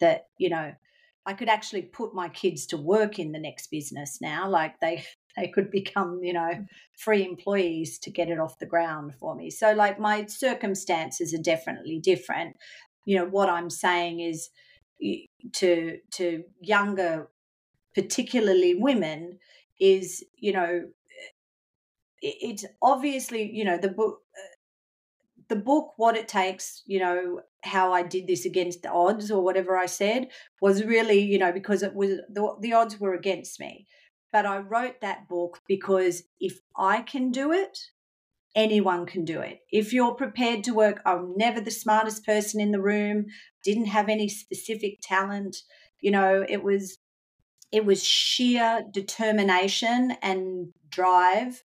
[0.00, 0.72] that you know
[1.26, 5.04] i could actually put my kids to work in the next business now like they
[5.38, 6.66] they could become, you know, mm.
[6.96, 9.50] free employees to get it off the ground for me.
[9.50, 12.56] So, like, my circumstances are definitely different.
[13.04, 14.50] You know, what I'm saying is
[15.54, 17.28] to to younger,
[17.94, 19.38] particularly women,
[19.80, 20.84] is you know,
[22.22, 24.22] it's obviously you know the book.
[24.36, 24.54] Uh,
[25.48, 29.42] the book, what it takes, you know, how I did this against the odds or
[29.42, 30.28] whatever I said
[30.60, 33.86] was really, you know, because it was the, the odds were against me
[34.32, 37.78] but I wrote that book because if I can do it,
[38.54, 39.60] anyone can do it.
[39.70, 43.26] If you're prepared to work, I'm never the smartest person in the room,
[43.64, 45.56] didn't have any specific talent.
[46.00, 46.98] You know, it was
[47.70, 51.62] it was sheer determination and drive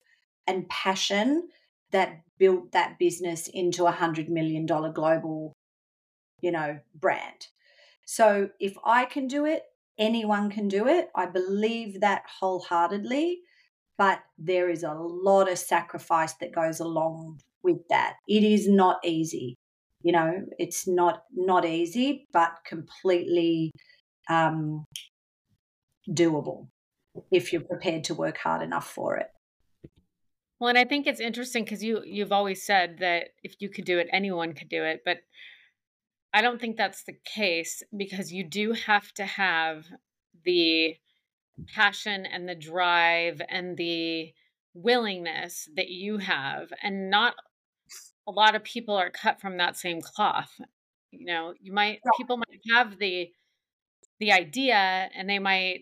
[0.51, 1.49] and passion
[1.91, 5.53] that built that business into a hundred million dollar global,
[6.41, 7.47] you know, brand.
[8.05, 9.63] So if I can do it,
[9.97, 11.09] anyone can do it.
[11.15, 13.39] I believe that wholeheartedly,
[13.97, 18.15] but there is a lot of sacrifice that goes along with that.
[18.27, 19.55] It is not easy.
[20.03, 23.71] You know, it's not not easy, but completely
[24.29, 24.85] um,
[26.09, 26.67] doable
[27.31, 29.30] if you're prepared to work hard enough for it.
[30.61, 33.83] Well, and I think it's interesting because you you've always said that if you could
[33.83, 35.01] do it, anyone could do it.
[35.03, 35.17] But
[36.31, 39.87] I don't think that's the case because you do have to have
[40.45, 40.97] the
[41.73, 44.33] passion and the drive and the
[44.75, 47.35] willingness that you have and not
[48.27, 50.49] a lot of people are cut from that same cloth
[51.11, 53.29] you know you might people might have the
[54.19, 55.81] the idea and they might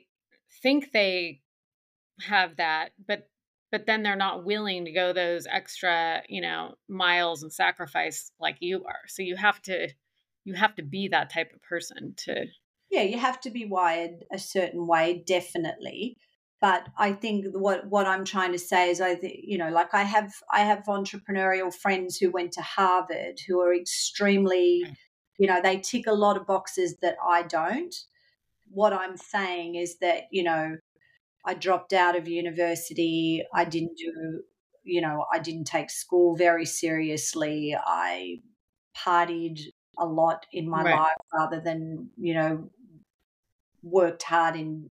[0.63, 1.41] think they
[2.21, 3.29] have that but
[3.71, 8.57] but then they're not willing to go those extra you know miles and sacrifice like
[8.59, 9.07] you are.
[9.07, 9.89] So you have to
[10.45, 12.45] you have to be that type of person to
[12.89, 16.17] yeah you have to be wired a certain way definitely.
[16.61, 19.93] But i think what what i'm trying to say is i think you know like
[19.93, 24.93] i have i have entrepreneurial friends who went to harvard who are extremely mm.
[25.37, 27.95] you know they tick a lot of boxes that i don't.
[28.71, 30.75] What i'm saying is that you know
[31.45, 33.43] i dropped out of university.
[33.53, 34.41] I didn't do
[34.83, 37.75] you know i didn't take school very seriously.
[37.77, 38.39] I
[38.97, 39.59] partied
[39.97, 40.95] a lot in my right.
[40.95, 42.69] life rather than you know
[43.83, 44.89] worked hard in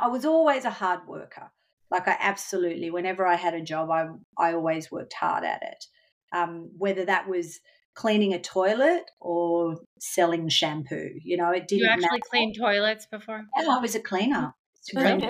[0.00, 1.50] I was always a hard worker.
[1.90, 5.86] Like I absolutely whenever I had a job I I always worked hard at it.
[6.32, 7.60] Um, whether that was
[7.94, 12.22] cleaning a toilet or selling shampoo you know it didn't you actually matter.
[12.30, 13.44] cleaned toilets before?
[13.58, 14.54] Yeah I was a cleaner
[14.94, 15.26] money.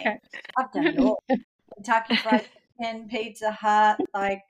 [0.00, 0.18] Okay.
[0.56, 1.22] I've done it all
[1.74, 2.46] Kentucky Fried
[2.80, 4.42] Chicken Pizza Hut like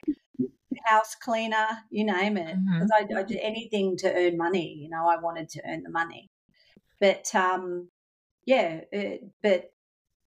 [0.87, 2.57] house cleaner, you name it.
[2.65, 3.17] Because mm-hmm.
[3.17, 4.75] I, I, did anything to earn money.
[4.81, 6.31] You know, I wanted to earn the money.
[7.01, 7.89] But um,
[8.47, 9.73] yeah, it, but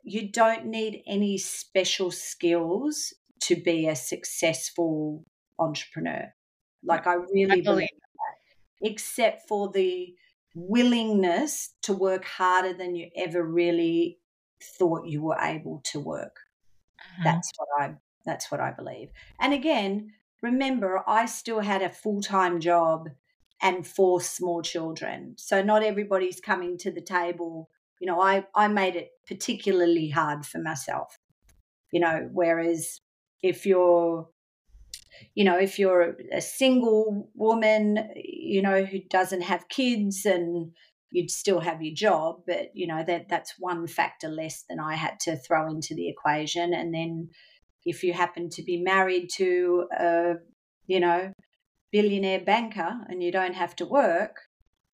[0.03, 5.25] you don't need any special skills to be a successful
[5.59, 6.33] entrepreneur.
[6.85, 10.15] Like I really I believe that, except for the
[10.55, 14.19] willingness to work harder than you ever really
[14.79, 16.41] thought you were able to work.
[17.01, 17.23] Uh-huh.
[17.25, 17.95] That's what I
[18.25, 19.11] that's what I believe.
[19.41, 23.11] And again, remember, I still had a full time job
[23.63, 25.35] and four small children.
[25.39, 27.69] So not everybody's coming to the table.
[28.01, 31.19] You know, I, I made it particularly hard for myself.
[31.93, 33.01] you know, whereas
[33.43, 34.29] if you're
[35.35, 40.73] you know, if you're a single woman, you know, who doesn't have kids and
[41.11, 44.95] you'd still have your job, but you know, that that's one factor less than I
[44.97, 46.75] had to throw into the equation.
[46.75, 47.31] And then
[47.85, 50.33] if you happen to be married to a,
[50.87, 51.33] you know,
[51.93, 54.37] billionaire banker and you don't have to work,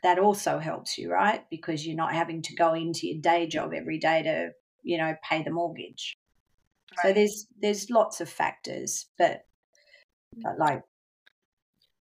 [0.02, 1.42] that also helps you, right?
[1.50, 4.50] Because you're not having to go into your day job every day to,
[4.82, 6.16] you know, pay the mortgage.
[6.96, 7.02] Right.
[7.02, 9.44] So there's there's lots of factors, but, but
[10.58, 10.82] like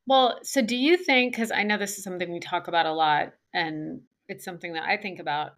[0.08, 2.94] well, so do you think cuz I know this is something we talk about a
[2.94, 5.54] lot and it's something that I think about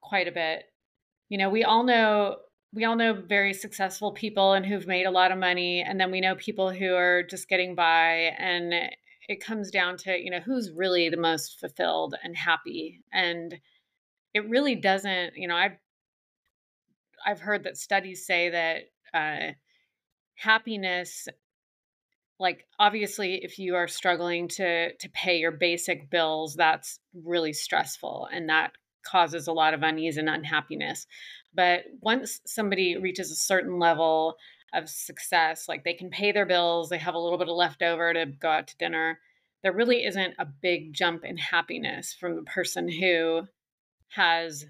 [0.00, 0.64] quite a bit.
[1.28, 2.36] You know, we all know
[2.74, 6.10] we all know very successful people and who've made a lot of money and then
[6.10, 8.74] we know people who are just getting by and
[9.28, 13.58] it comes down to you know who's really the most fulfilled and happy and
[14.34, 15.76] it really doesn't you know i've
[17.24, 18.82] i've heard that studies say that
[19.14, 19.52] uh,
[20.34, 21.28] happiness
[22.40, 28.28] like obviously if you are struggling to to pay your basic bills that's really stressful
[28.32, 28.72] and that
[29.04, 31.06] causes a lot of unease and unhappiness.
[31.54, 34.36] But once somebody reaches a certain level
[34.72, 38.12] of success, like they can pay their bills, they have a little bit of leftover
[38.12, 39.20] to go out to dinner,
[39.62, 43.42] there really isn't a big jump in happiness from the person who
[44.08, 44.66] has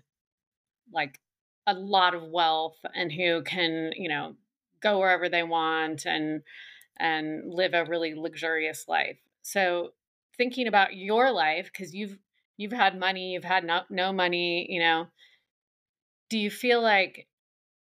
[0.92, 1.20] like
[1.66, 4.34] a lot of wealth and who can, you know,
[4.80, 6.42] go wherever they want and
[6.98, 9.18] and live a really luxurious life.
[9.42, 9.90] So
[10.36, 12.18] thinking about your life cuz you've
[12.56, 15.08] you've had money, you've had no, no money, you know,
[16.30, 17.26] do you feel like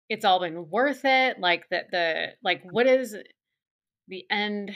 [0.10, 1.40] it's all been worth it?
[1.40, 3.16] Like that the like what is
[4.08, 4.76] the end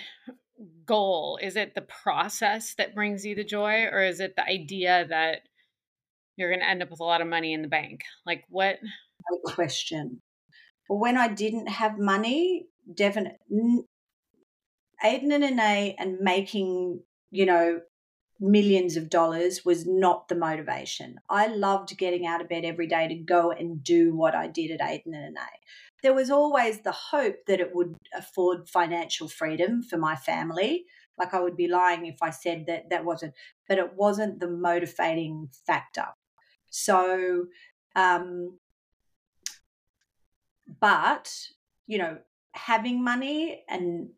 [0.86, 1.39] goal?
[1.41, 5.41] Is it the process that brings you the joy or is it the idea that
[6.36, 8.01] you're going to end up with a lot of money in the bank?
[8.25, 8.77] Like what
[9.45, 10.21] question.
[10.89, 13.38] Well when i didn't have money definitely
[15.03, 17.01] Aden and Anais and making
[17.31, 17.81] you know
[18.39, 21.19] millions of dollars was not the motivation.
[21.29, 24.71] I loved getting out of bed every day to go and do what I did
[24.71, 25.59] at Aden and Anais.
[26.01, 30.85] There was always the hope that it would afford financial freedom for my family.
[31.17, 33.33] Like I would be lying if I said that that wasn't,
[33.69, 36.07] but it wasn't the motivating factor.
[36.69, 37.45] So,
[37.95, 38.57] um,
[40.81, 41.33] but
[41.87, 42.17] you know,
[42.53, 44.09] having money and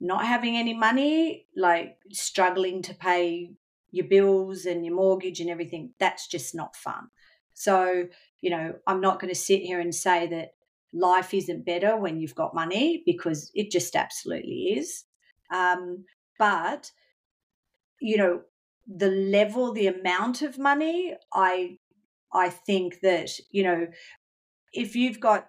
[0.00, 3.52] not having any money, like struggling to pay
[3.90, 7.08] your bills and your mortgage and everything, that's just not fun.
[7.54, 8.08] So,
[8.40, 10.54] you know, I'm not going to sit here and say that
[10.92, 15.04] life isn't better when you've got money because it just absolutely is.
[15.52, 16.04] Um,
[16.38, 16.90] but,
[18.00, 18.42] you know,
[18.86, 21.78] the level, the amount of money, I
[22.32, 23.86] I think that, you know,
[24.72, 25.48] if you've got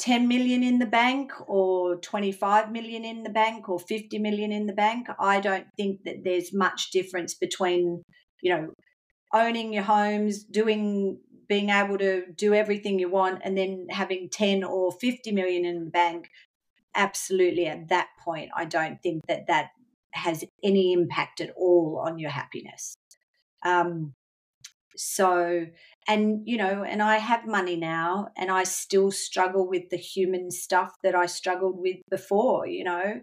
[0.00, 4.66] 10 million in the bank or 25 million in the bank or 50 million in
[4.66, 8.02] the bank i don't think that there's much difference between
[8.42, 8.70] you know
[9.32, 14.64] owning your homes doing being able to do everything you want and then having 10
[14.64, 16.28] or 50 million in the bank.
[16.94, 19.70] Absolutely at that point i don't think that that
[20.12, 22.96] has any impact at all on your happiness.
[23.64, 24.14] Um,
[24.96, 25.66] so,
[26.10, 30.50] and you know, and I have money now and I still struggle with the human
[30.50, 33.20] stuff that I struggled with before, you know.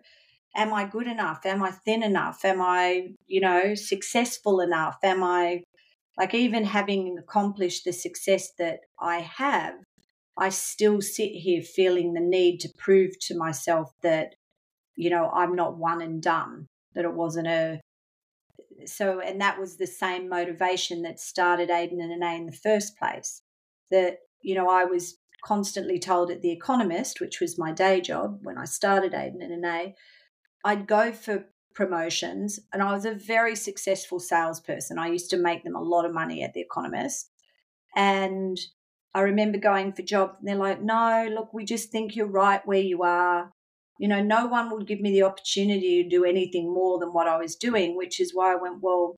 [0.56, 1.46] Am I good enough?
[1.46, 2.44] Am I thin enough?
[2.44, 4.98] Am I, you know, successful enough?
[5.04, 5.64] Am I
[6.18, 9.76] like even having accomplished the success that I have,
[10.38, 14.36] I still sit here feeling the need to prove to myself that,
[14.96, 17.80] you know, I'm not one and done, that it wasn't a
[18.88, 22.98] so and that was the same motivation that started Aden and Anais in the first
[22.98, 23.42] place.
[23.92, 28.40] That you know I was constantly told at the Economist, which was my day job
[28.44, 29.96] when I started Aden and Anais,
[30.66, 34.98] I'd go for promotions, and I was a very successful salesperson.
[34.98, 37.30] I used to make them a lot of money at the Economist,
[37.96, 38.58] and
[39.14, 42.66] I remember going for jobs, and they're like, "No, look, we just think you're right
[42.66, 43.54] where you are
[44.00, 47.28] you know, no one would give me the opportunity to do anything more than what
[47.28, 49.16] I was doing, which is why I went, well,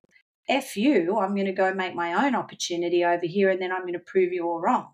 [0.48, 3.82] F you, I'm going to go make my own opportunity over here and then I'm
[3.82, 4.88] going to prove you all wrong,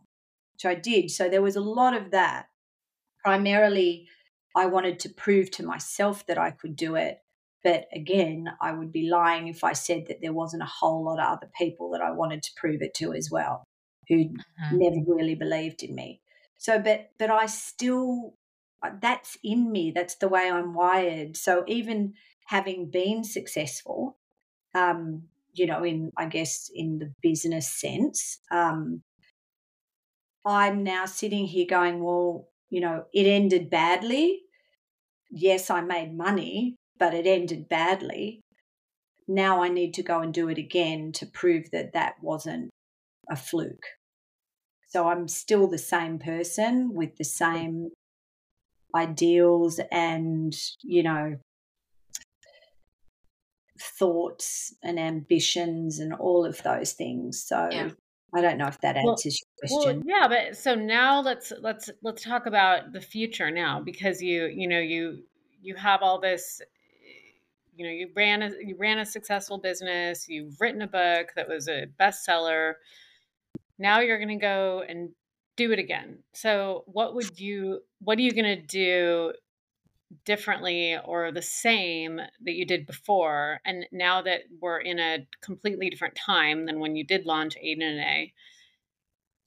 [0.53, 1.11] which I did.
[1.11, 2.47] So there was a lot of that.
[3.23, 4.07] Primarily,
[4.55, 7.19] I wanted to prove to myself that I could do it.
[7.63, 11.19] But again, I would be lying if I said that there wasn't a whole lot
[11.19, 13.63] of other people that I wanted to prove it to as well,
[14.07, 14.77] who mm-hmm.
[14.77, 16.21] never really believed in me.
[16.57, 18.35] So, but but I still
[19.01, 19.91] that's in me.
[19.93, 21.37] That's the way I'm wired.
[21.37, 22.13] So even
[22.47, 24.17] having been successful,
[24.73, 29.01] um, you know, in I guess in the business sense, um,
[30.45, 34.41] I'm now sitting here going, well, you know, it ended badly.
[35.31, 38.41] Yes, I made money, but it ended badly.
[39.27, 42.69] Now I need to go and do it again to prove that that wasn't
[43.29, 43.87] a fluke.
[44.87, 47.89] So I'm still the same person with the same
[48.95, 51.37] ideals and, you know,
[53.79, 57.43] thoughts and ambitions and all of those things.
[57.43, 57.89] So yeah.
[58.33, 60.03] I don't know if that answers well, your question.
[60.05, 64.47] Well, yeah, but so now let's let's let's talk about the future now because you
[64.47, 65.23] you know you
[65.61, 66.61] you have all this
[67.75, 71.47] you know you ran a you ran a successful business, you've written a book that
[71.47, 72.73] was a bestseller.
[73.77, 75.09] Now you're going to go and
[75.55, 76.19] do it again.
[76.33, 79.33] So what would you what are you going to do
[80.23, 85.89] differently or the same that you did before and now that we're in a completely
[85.89, 88.33] different time than when you did launch Aden and A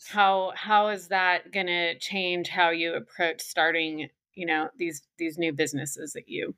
[0.09, 5.39] how how is that going to change how you approach starting you know these these
[5.39, 6.55] new businesses that you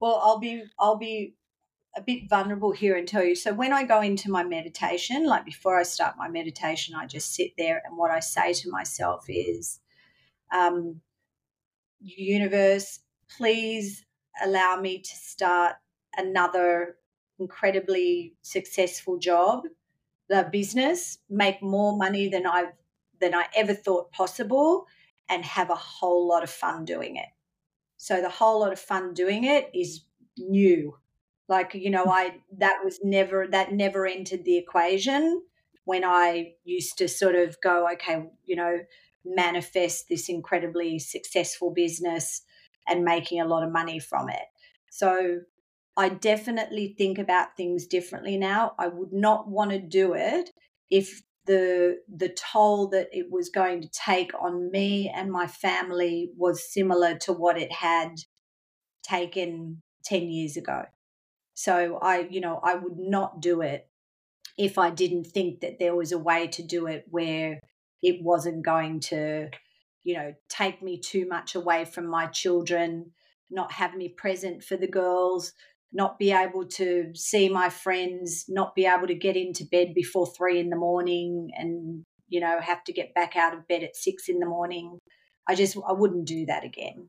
[0.00, 1.34] well I'll be I'll be
[1.96, 5.44] a bit vulnerable here and tell you so when I go into my meditation like
[5.44, 9.24] before I start my meditation I just sit there and what I say to myself
[9.28, 9.80] is
[10.52, 11.00] um
[12.00, 13.00] universe
[13.36, 14.04] please
[14.42, 15.76] allow me to start
[16.16, 16.96] another
[17.38, 19.64] incredibly successful job,
[20.28, 22.72] the business, make more money than I've
[23.20, 24.86] than I ever thought possible,
[25.28, 27.28] and have a whole lot of fun doing it.
[27.96, 30.04] So the whole lot of fun doing it is
[30.36, 30.98] new.
[31.48, 32.12] Like, you know, mm.
[32.12, 35.42] I that was never that never entered the equation
[35.84, 38.78] when I used to sort of go, okay, you know,
[39.24, 42.42] manifest this incredibly successful business
[42.88, 44.44] and making a lot of money from it.
[44.90, 45.40] So
[45.96, 48.74] I definitely think about things differently now.
[48.78, 50.50] I would not want to do it
[50.90, 56.30] if the the toll that it was going to take on me and my family
[56.36, 58.14] was similar to what it had
[59.02, 60.84] taken 10 years ago.
[61.54, 63.88] So I, you know, I would not do it
[64.58, 67.60] if I didn't think that there was a way to do it where
[68.02, 69.48] it wasn't going to
[70.04, 73.10] you know, take me too much away from my children,
[73.50, 75.52] not have me present for the girls,
[75.92, 80.26] not be able to see my friends, not be able to get into bed before
[80.26, 83.96] three in the morning and, you know, have to get back out of bed at
[83.96, 84.98] six in the morning.
[85.48, 87.08] I just, I wouldn't do that again.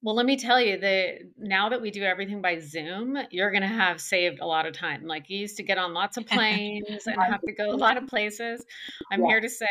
[0.00, 3.62] Well, let me tell you that now that we do everything by Zoom, you're going
[3.62, 5.04] to have saved a lot of time.
[5.06, 7.96] Like you used to get on lots of planes and have to go a lot
[7.96, 8.64] of places.
[9.12, 9.28] I'm yeah.
[9.28, 9.66] here to say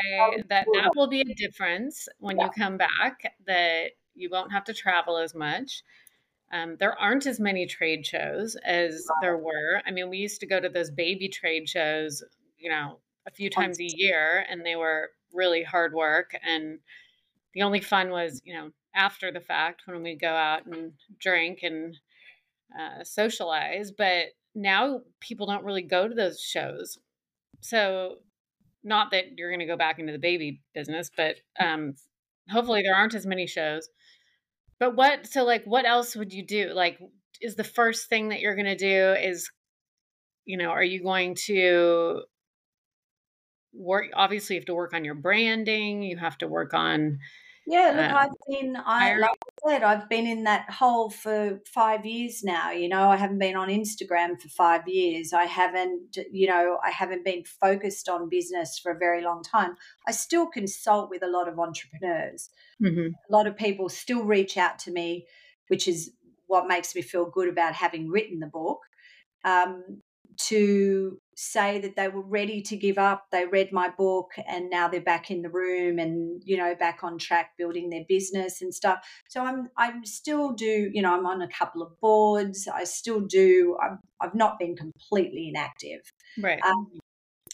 [0.49, 2.45] that that will be a difference when yeah.
[2.45, 5.81] you come back, that you won't have to travel as much.
[6.51, 9.81] Um, there aren't as many trade shows as there were.
[9.85, 12.21] I mean, we used to go to those baby trade shows,
[12.57, 16.31] you know, a few times a year, and they were really hard work.
[16.45, 16.79] And
[17.53, 21.59] the only fun was, you know, after the fact when we go out and drink
[21.61, 21.95] and
[22.77, 23.91] uh, socialize.
[23.91, 26.97] But now people don't really go to those shows.
[27.61, 28.15] So,
[28.83, 31.95] not that you're going to go back into the baby business, but um,
[32.49, 33.89] hopefully there aren't as many shows.
[34.79, 36.71] But what, so like, what else would you do?
[36.73, 36.99] Like,
[37.41, 39.49] is the first thing that you're going to do is,
[40.45, 42.21] you know, are you going to
[43.73, 44.05] work?
[44.13, 47.19] Obviously, you have to work on your branding, you have to work on,
[47.69, 51.59] yeah, look, um, I've been, I like I said, I've been in that hole for
[51.65, 52.71] five years now.
[52.71, 55.33] You know, I haven't been on Instagram for five years.
[55.33, 59.75] I haven't, you know, I haven't been focused on business for a very long time.
[60.07, 62.49] I still consult with a lot of entrepreneurs.
[62.81, 63.09] Mm-hmm.
[63.29, 65.27] A lot of people still reach out to me,
[65.67, 66.11] which is
[66.45, 68.79] what makes me feel good about having written the book.
[69.43, 70.01] Um,
[70.37, 73.27] to say that they were ready to give up.
[73.31, 77.03] They read my book and now they're back in the room and you know back
[77.03, 78.99] on track building their business and stuff.
[79.29, 82.67] So I'm I'm still do you know I'm on a couple of boards.
[82.67, 83.77] I still do.
[83.81, 83.89] i
[84.21, 86.01] have not been completely inactive.
[86.39, 86.61] Right.
[86.63, 86.87] Um,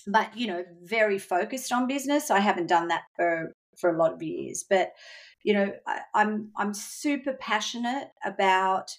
[0.07, 2.31] but you know very focused on business.
[2.31, 4.91] I haven't done that for for a lot of years, but
[5.43, 8.97] you know I, I'm I'm super passionate about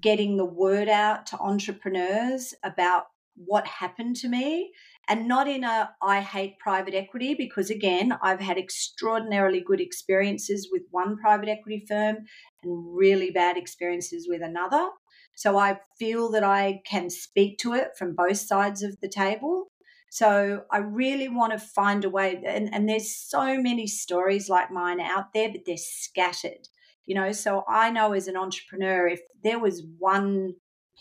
[0.00, 3.04] getting the word out to entrepreneurs about
[3.36, 4.72] what happened to me
[5.08, 10.68] and not in a I hate private equity because again I've had extraordinarily good experiences
[10.72, 12.16] with one private equity firm
[12.62, 14.88] and really bad experiences with another.
[15.34, 19.66] So I feel that I can speak to it from both sides of the table.
[20.10, 24.70] So I really want to find a way and, and there's so many stories like
[24.70, 26.68] mine out there but they're scattered
[27.06, 27.32] you know?
[27.32, 30.54] So I know as an entrepreneur if there was one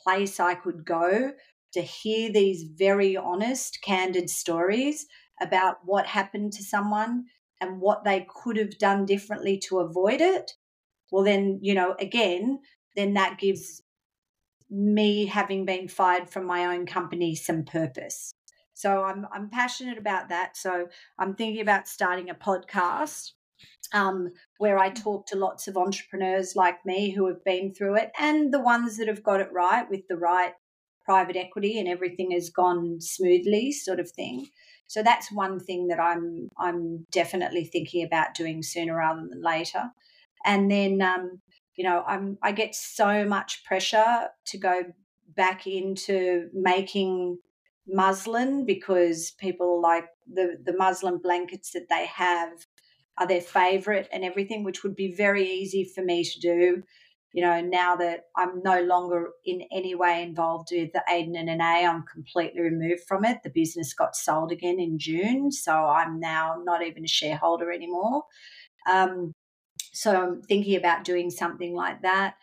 [0.04, 1.32] place I could go
[1.76, 5.06] to hear these very honest, candid stories
[5.42, 7.26] about what happened to someone
[7.62, 10.54] and what they could have done differently to avoid it,
[11.12, 12.60] well, then, you know, again,
[12.96, 13.82] then that gives
[14.70, 18.34] me having been fired from my own company some purpose.
[18.74, 20.58] So I'm I'm passionate about that.
[20.58, 20.88] So
[21.20, 23.32] I'm thinking about starting a podcast
[23.94, 28.12] um, where I talk to lots of entrepreneurs like me who have been through it
[28.20, 30.54] and the ones that have got it right with the right
[31.06, 34.48] private equity and everything has gone smoothly, sort of thing.
[34.88, 39.92] So that's one thing that I'm I'm definitely thinking about doing sooner rather than later.
[40.46, 41.42] And then um,
[41.76, 44.84] you know I'm I get so much pressure to go
[45.36, 47.40] back into making
[47.88, 52.66] muslin because people like the the muslin blankets that they have
[53.18, 56.84] are their favorite and everything, which would be very easy for me to do.
[57.36, 61.50] You know, now that I'm no longer in any way involved with the Aden and
[61.50, 63.40] Anais, I'm completely removed from it.
[63.44, 68.24] The business got sold again in June, so I'm now not even a shareholder anymore.
[68.90, 69.34] Um,
[69.92, 72.36] so I'm thinking about doing something like that,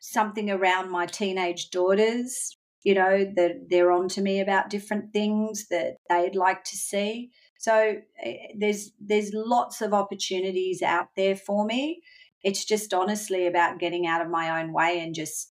[0.00, 2.56] something around my teenage daughters.
[2.82, 7.30] You know, that they're on to me about different things that they'd like to see.
[7.60, 12.02] So eh, there's there's lots of opportunities out there for me.
[12.42, 15.52] It's just honestly about getting out of my own way and just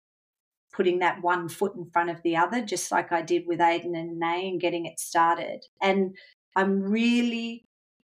[0.73, 3.95] putting that one foot in front of the other, just like I did with Aden
[3.95, 5.65] and Anais and getting it started.
[5.83, 6.17] And
[6.57, 7.67] I'm really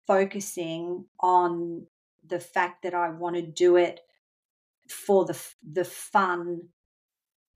[0.06, 1.86] focusing on
[2.26, 4.00] the fact that I want to do it
[4.88, 5.38] for the
[5.68, 6.68] the fun,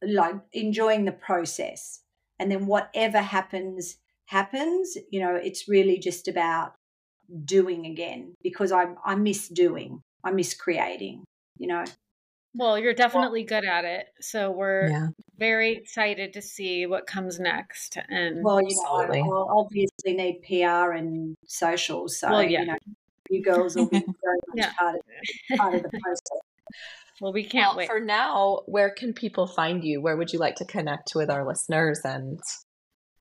[0.03, 2.01] like enjoying the process.
[2.39, 6.74] And then whatever happens happens, you know, it's really just about
[7.45, 10.03] doing again because I I miss doing.
[10.24, 11.24] I miss creating,
[11.59, 11.84] you know.
[12.56, 14.06] Well, you're definitely good at it.
[14.20, 15.06] So we're yeah.
[15.38, 17.98] very excited to see what comes next.
[18.09, 22.09] And well, you know, I will obviously need PR and social.
[22.09, 22.60] So well, yeah.
[22.60, 22.76] you know,
[23.28, 24.72] you girls will be very much yeah.
[24.78, 26.40] part, of, part of the process.
[27.20, 27.88] Well, we can't well, wait.
[27.88, 30.01] For now, where can people find you?
[30.01, 32.40] Where would you like to connect with our listeners and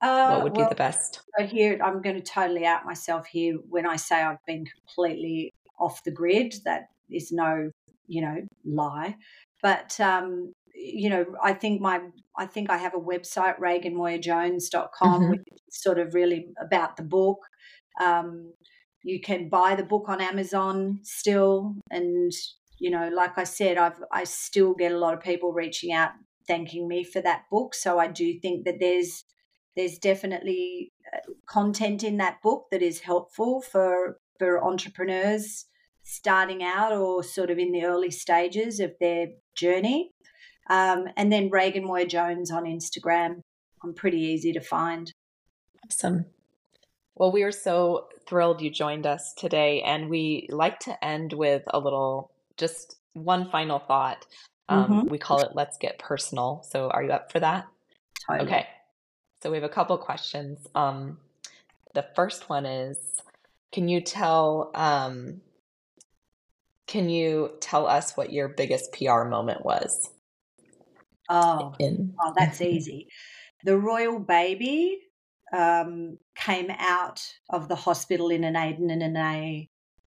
[0.01, 1.21] uh, what would well, be the best?
[1.37, 5.53] So here, I'm going to totally out myself here when I say I've been completely
[5.79, 6.55] off the grid.
[6.65, 7.71] That is no,
[8.07, 9.15] you know, lie.
[9.61, 12.01] But um, you know, I think my
[12.37, 15.29] I think I have a website, raeganmoyajones.com, mm-hmm.
[15.29, 17.39] which is sort of really about the book.
[18.01, 18.53] Um,
[19.03, 22.31] you can buy the book on Amazon still, and
[22.79, 26.11] you know, like I said, I've I still get a lot of people reaching out
[26.47, 27.73] thanking me for that book.
[27.75, 29.23] So I do think that there's
[29.75, 35.65] there's definitely uh, content in that book that is helpful for for entrepreneurs
[36.03, 40.11] starting out or sort of in the early stages of their journey.
[40.69, 43.41] Um, and then Raegan Moya-Jones on Instagram.
[43.83, 45.11] I'm pretty easy to find.
[45.85, 46.25] Awesome.
[47.15, 51.63] Well, we are so thrilled you joined us today, and we like to end with
[51.67, 54.25] a little, just one final thought.
[54.69, 55.09] Um, mm-hmm.
[55.09, 57.67] We call it "Let's Get Personal." So, are you up for that?
[58.27, 58.47] Totally.
[58.47, 58.67] Okay.
[59.41, 60.65] So we have a couple questions.
[60.73, 61.17] Um,
[61.93, 62.97] the first one is,
[63.73, 65.41] can you tell um,
[66.87, 70.09] can you tell us what your biggest PR moment was?
[71.29, 73.07] Oh, In- oh that's easy.
[73.63, 74.99] The royal baby
[75.53, 79.69] um, came out of the hospital in an Aden and Anais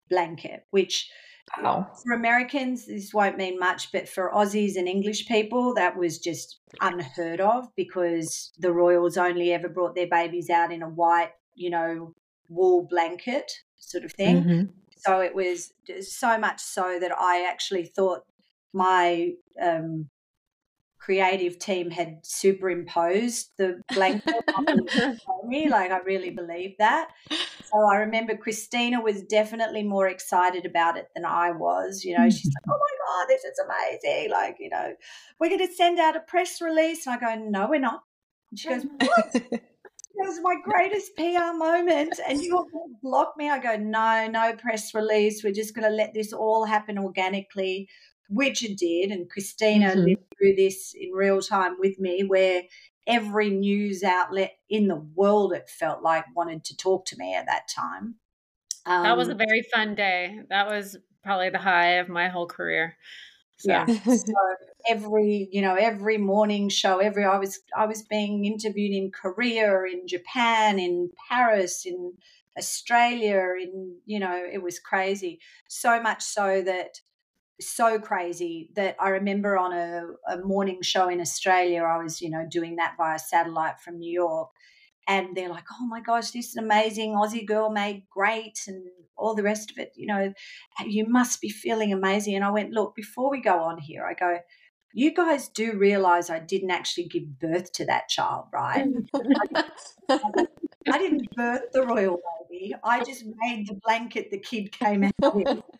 [0.09, 1.09] blanket, which
[1.57, 1.87] Wow.
[2.03, 6.59] For Americans, this won't mean much, but for Aussies and English people, that was just
[6.81, 11.69] unheard of because the royals only ever brought their babies out in a white, you
[11.69, 12.13] know,
[12.49, 14.43] wool blanket sort of thing.
[14.43, 14.61] Mm-hmm.
[14.99, 18.23] So it was so much so that I actually thought
[18.73, 19.31] my
[19.61, 20.09] um,
[20.99, 24.23] creative team had superimposed the blank
[24.55, 24.65] on
[25.47, 25.69] me.
[25.69, 27.09] Like I really believe that.
[27.30, 32.03] So I remember Christina was definitely more excited about it than I was.
[32.03, 34.93] You know, she's like, "Oh my god, this is amazing!" Like, you know,
[35.39, 37.07] we're going to send out a press release.
[37.07, 38.03] And I go, "No, we're not."
[38.51, 39.61] And she goes, "What?"
[40.21, 43.49] It was my greatest PR moment, and going block me.
[43.49, 45.43] I go, no, no press release.
[45.43, 47.87] We're just going to let this all happen organically
[48.29, 49.11] which it did.
[49.11, 49.99] And Christina mm-hmm.
[50.01, 52.63] lived through this in real time with me, where
[53.07, 57.47] every news outlet in the world, it felt like, wanted to talk to me at
[57.47, 58.15] that time.
[58.85, 60.39] Um, that was a um, very fun day.
[60.49, 62.95] That was probably the high of my whole career.
[63.60, 63.72] So.
[63.72, 63.86] Yeah.
[63.86, 64.34] so
[64.90, 69.84] every, you know, every morning show, every I was I was being interviewed in Korea,
[69.84, 72.14] in Japan, in Paris, in
[72.57, 75.40] Australia, in you know, it was crazy.
[75.68, 76.99] So much so that
[77.61, 80.03] so crazy that I remember on a,
[80.34, 84.11] a morning show in Australia, I was, you know, doing that via satellite from New
[84.11, 84.49] York.
[85.10, 87.14] And they're like, "Oh my gosh, this is amazing!
[87.14, 88.86] Aussie girl made great," and
[89.18, 89.91] all the rest of it.
[89.95, 90.34] You know,
[90.80, 92.36] uh, you must be feeling amazing.
[92.36, 94.40] And I went, "Look, before we go on here, I go."
[94.91, 98.88] You guys do realize I didn't actually give birth to that child, right?
[100.10, 102.19] I didn't birth the royal
[102.49, 102.73] baby.
[102.84, 105.64] I just made the blanket the kid came out in.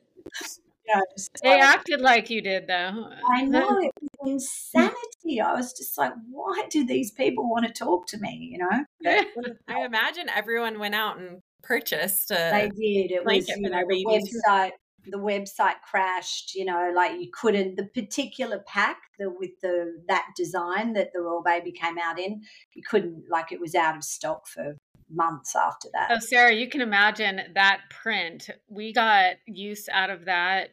[0.90, 3.10] You know, so They acted like you did, though.
[3.30, 4.32] I know it was mm.
[4.32, 4.96] insanity.
[5.26, 8.50] I was just like, why do these people want to talk to me?
[8.52, 13.12] You know, I imagine everyone went out and purchased they did.
[13.12, 14.72] It was you know, the website.
[15.06, 16.56] The website crashed.
[16.56, 17.76] You know, like you couldn't.
[17.76, 22.42] The particular pack the with the that design that the royal baby came out in,
[22.74, 23.24] you couldn't.
[23.30, 24.76] Like it was out of stock for
[25.10, 26.10] months after that.
[26.12, 28.50] Oh, Sarah, you can imagine that print.
[28.68, 30.70] We got use out of that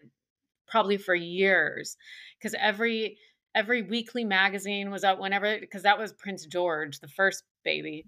[0.68, 1.97] probably for years
[2.39, 3.18] because every
[3.57, 8.05] every weekly magazine was out whenever because that was Prince George, the first baby.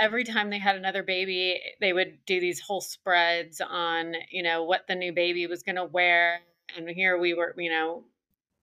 [0.00, 4.64] Every time they had another baby, they would do these whole spreads on, you know,
[4.64, 6.40] what the new baby was going to wear.
[6.76, 8.04] And here we were, you know,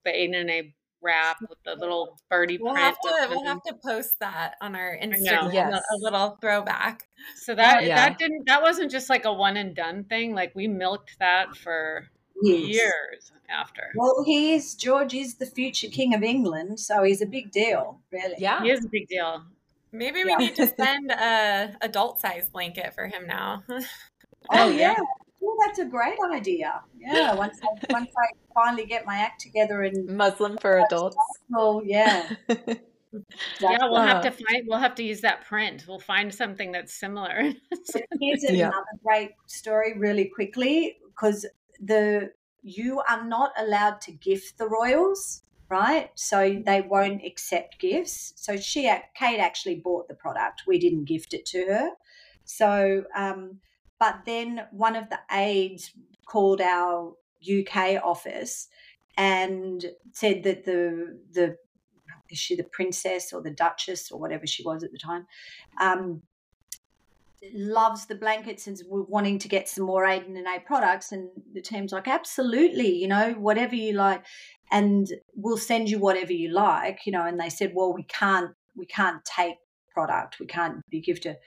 [0.04, 2.86] the Aden and Anais wrap with the little birdie We'll print.
[2.86, 3.48] have to we'll them.
[3.48, 5.08] have to post that on our know.
[5.08, 5.54] Instagram.
[5.54, 5.84] Yes.
[5.92, 7.04] A little throwback.
[7.36, 7.96] So that Yeah.
[7.96, 10.34] that didn't that wasn't just like a one and done thing.
[10.34, 12.08] Like we milked that for
[12.42, 12.68] Yes.
[12.68, 13.92] years after.
[13.96, 18.36] Well, he's George is the future king of England, so he's a big deal, really.
[18.38, 18.62] Yeah.
[18.62, 19.44] He is a big deal.
[19.92, 20.38] Maybe we Yeah.
[20.38, 23.64] need to send a adult size blanket for him now.
[24.52, 24.90] Oh yeah.
[24.92, 24.96] yeah.
[25.40, 26.82] Well, that's a great idea.
[27.00, 27.34] Yeah.
[27.44, 31.18] Once I, once I finally get my act together and muslin for adults.
[31.56, 32.30] Oh yeah.
[33.60, 35.86] Yeah, we'll have to Uh, find we'll have to use that print.
[35.88, 37.54] We'll find something that's similar.
[38.22, 38.68] Here's Yeah.
[38.68, 41.46] another great story, really quickly, because
[41.82, 42.32] the
[42.62, 46.10] you are not allowed to gift the royals, right?
[46.16, 48.34] So they won't accept gifts.
[48.36, 50.64] So she, Kate, actually bought the product.
[50.66, 51.90] We didn't gift it to her.
[52.44, 53.60] So, um,
[54.00, 55.92] but then one of the aides
[56.28, 57.14] called our
[57.48, 58.68] UK office
[59.18, 61.58] and said that the the
[62.30, 65.26] is she the princess or the duchess or whatever she was at the time
[65.80, 66.22] um,
[67.54, 71.12] loves the blankets and wanting to get some more Aden and Anais products.
[71.12, 74.24] And the team's like, absolutely, you know, whatever you like,
[74.72, 77.26] and we'll send you whatever you like, you know.
[77.26, 79.56] And they said, well, we can't, we can't take
[79.90, 81.38] product, we can't be gifted,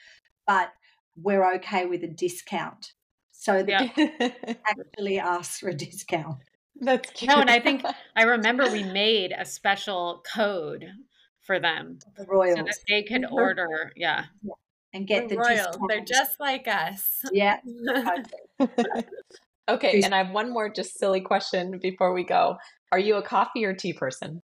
[0.47, 0.73] but
[1.17, 2.93] we're okay with a discount.
[3.33, 4.31] So they Yeah.
[4.67, 6.39] actually asked for a discount.
[6.81, 7.29] That's cute.
[7.31, 7.85] no, and I think
[8.15, 10.87] I remember we made a special code
[11.45, 13.93] for them The so that they could order.
[13.97, 14.25] Yeah.
[14.99, 15.77] And get the the royals.
[15.89, 17.23] They're just like us.
[17.33, 17.61] yeah.
[19.69, 22.57] okay, and I have one more just silly question before we go.
[22.93, 24.43] Are you a coffee or tea person?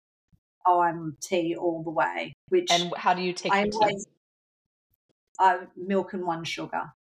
[0.66, 2.34] Oh, I'm tea all the way.
[2.48, 3.78] Which And how do you take I your tea?
[3.78, 4.06] always
[5.38, 6.92] uh, milk and one sugar.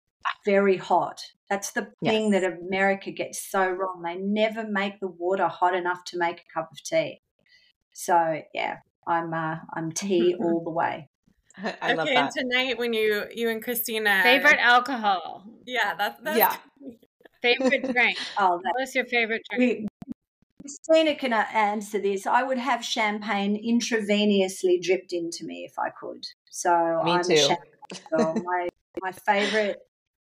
[0.45, 1.19] Very hot.
[1.49, 4.03] That's the thing that America gets so wrong.
[4.03, 7.21] They never make the water hot enough to make a cup of tea.
[7.93, 8.77] So yeah,
[9.07, 11.09] I'm uh, I'm tea all the way.
[11.81, 12.21] I love okay, that.
[12.23, 15.43] and tonight when you you and Christina Favorite alcohol.
[15.65, 16.57] Yeah, that's, that's Yeah.
[17.41, 18.17] Favorite drink.
[18.37, 19.61] Oh, that, What is your favorite drink?
[19.61, 19.87] we,
[20.61, 22.27] Christina can uh, answer this.
[22.27, 26.25] I would have champagne intravenously dripped into me if I could.
[26.49, 26.71] So
[27.03, 27.33] Me I'm too.
[27.33, 27.65] a champagne
[28.11, 28.41] girl.
[28.45, 28.67] my
[29.01, 29.77] my favorite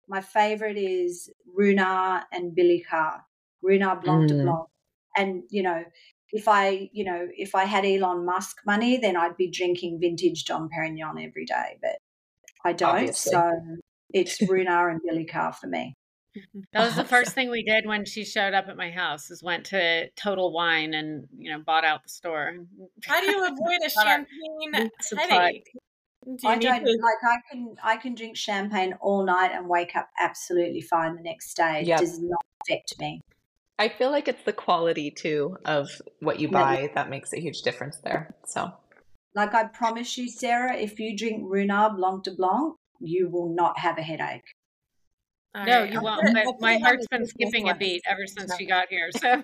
[0.09, 3.25] my favorite is Ruinart and Billy Carr.
[3.65, 4.43] Ruinart Blanc de Mm.
[4.45, 4.69] Blanc.
[5.17, 5.85] And you know,
[6.33, 10.45] if I you know if I had Elon Musk money, then I'd be drinking vintage
[10.45, 11.79] Dom Perignon every day.
[11.81, 11.97] But
[12.65, 12.97] I don't.
[12.97, 13.33] Obviously.
[13.33, 13.53] So
[14.13, 15.97] it's Ruinart and Billecart for me.
[16.37, 16.61] Mm-hmm.
[16.73, 19.31] That was the first thing we did when she showed up at my house.
[19.31, 22.55] Is went to Total Wine and you know bought out the store.
[23.05, 25.71] How do you avoid a champagne headache?
[26.27, 29.95] Do I don't to like I can I can drink champagne all night and wake
[29.95, 31.83] up absolutely fine the next day.
[31.83, 33.21] It does not affect me.
[33.79, 35.89] I feel like it's the quality too of
[36.21, 36.53] what you Yeah.
[36.53, 38.35] buy that makes a huge difference there.
[38.47, 38.73] So
[39.35, 43.79] Like I promise you, Sarah, if you drink Ruinart Blanc de Blanc, you will not
[43.81, 44.45] have a headache.
[45.57, 46.21] All No, right, you I'll won't.
[46.23, 48.57] put it- But my heart's been skipping a beat ever since No.
[48.57, 49.11] she got here.
[49.11, 49.43] So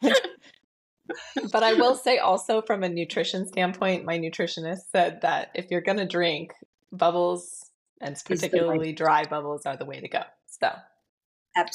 [1.52, 5.80] but I will say also from a nutrition standpoint, my nutritionist said that if you're
[5.82, 6.52] gonna drink,
[6.92, 7.70] bubbles
[8.00, 10.22] and particularly dry bubbles are the way to go.
[10.46, 10.70] So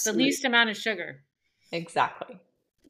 [0.04, 1.24] the least amount of sugar.
[1.72, 2.40] exactly.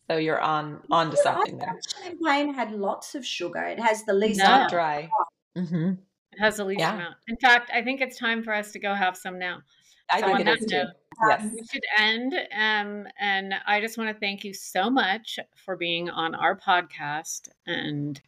[0.09, 1.79] So you're on on to I something there.
[2.01, 3.63] champagne had lots of sugar.
[3.63, 4.43] It has the least No.
[4.45, 4.69] Not amount.
[4.69, 5.11] dry.
[5.55, 5.91] hmm
[6.33, 6.93] It has the least Yeah.
[6.95, 7.15] amount.
[7.27, 9.61] In fact, I think it's time for us to go have some now.
[10.09, 10.77] I So think on it that is too.
[10.77, 10.87] note,
[11.29, 11.53] Yes.
[11.53, 12.33] we should end.
[12.51, 17.49] Um, and I just want to thank you so much for being on our podcast
[17.65, 18.19] and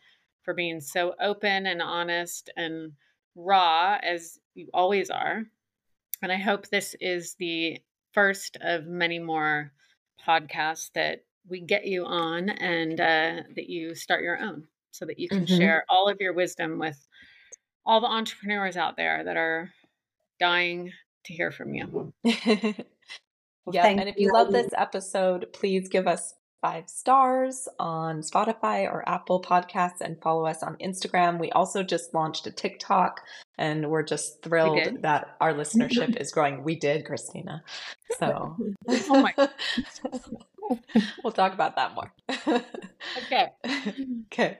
[0.43, 2.93] for being so open and honest and
[3.35, 5.43] raw as you always are.
[6.21, 7.81] And I hope this is the
[8.15, 9.71] first of many more
[10.27, 15.19] podcasts that we get you on and uh, that you start your own so that
[15.19, 15.57] you can mm-hmm.
[15.57, 16.97] share all of your wisdom with
[17.85, 19.69] all the entrepreneurs out there that are
[20.39, 20.91] dying
[21.25, 22.13] to hear from you.
[23.65, 23.87] Well, yeah.
[23.87, 26.33] And if you love this episode, please give us
[26.65, 31.39] five stars on Spotify or Apple Podcasts and follow us on Instagram.
[31.39, 33.21] We also just launched a TikTok
[33.59, 36.63] and we're just thrilled we that our listenership is growing.
[36.63, 37.63] We did, Christina.
[38.17, 39.35] So, oh my.
[41.23, 42.11] we'll talk about that more.
[43.27, 43.49] okay.
[44.33, 44.57] Okay.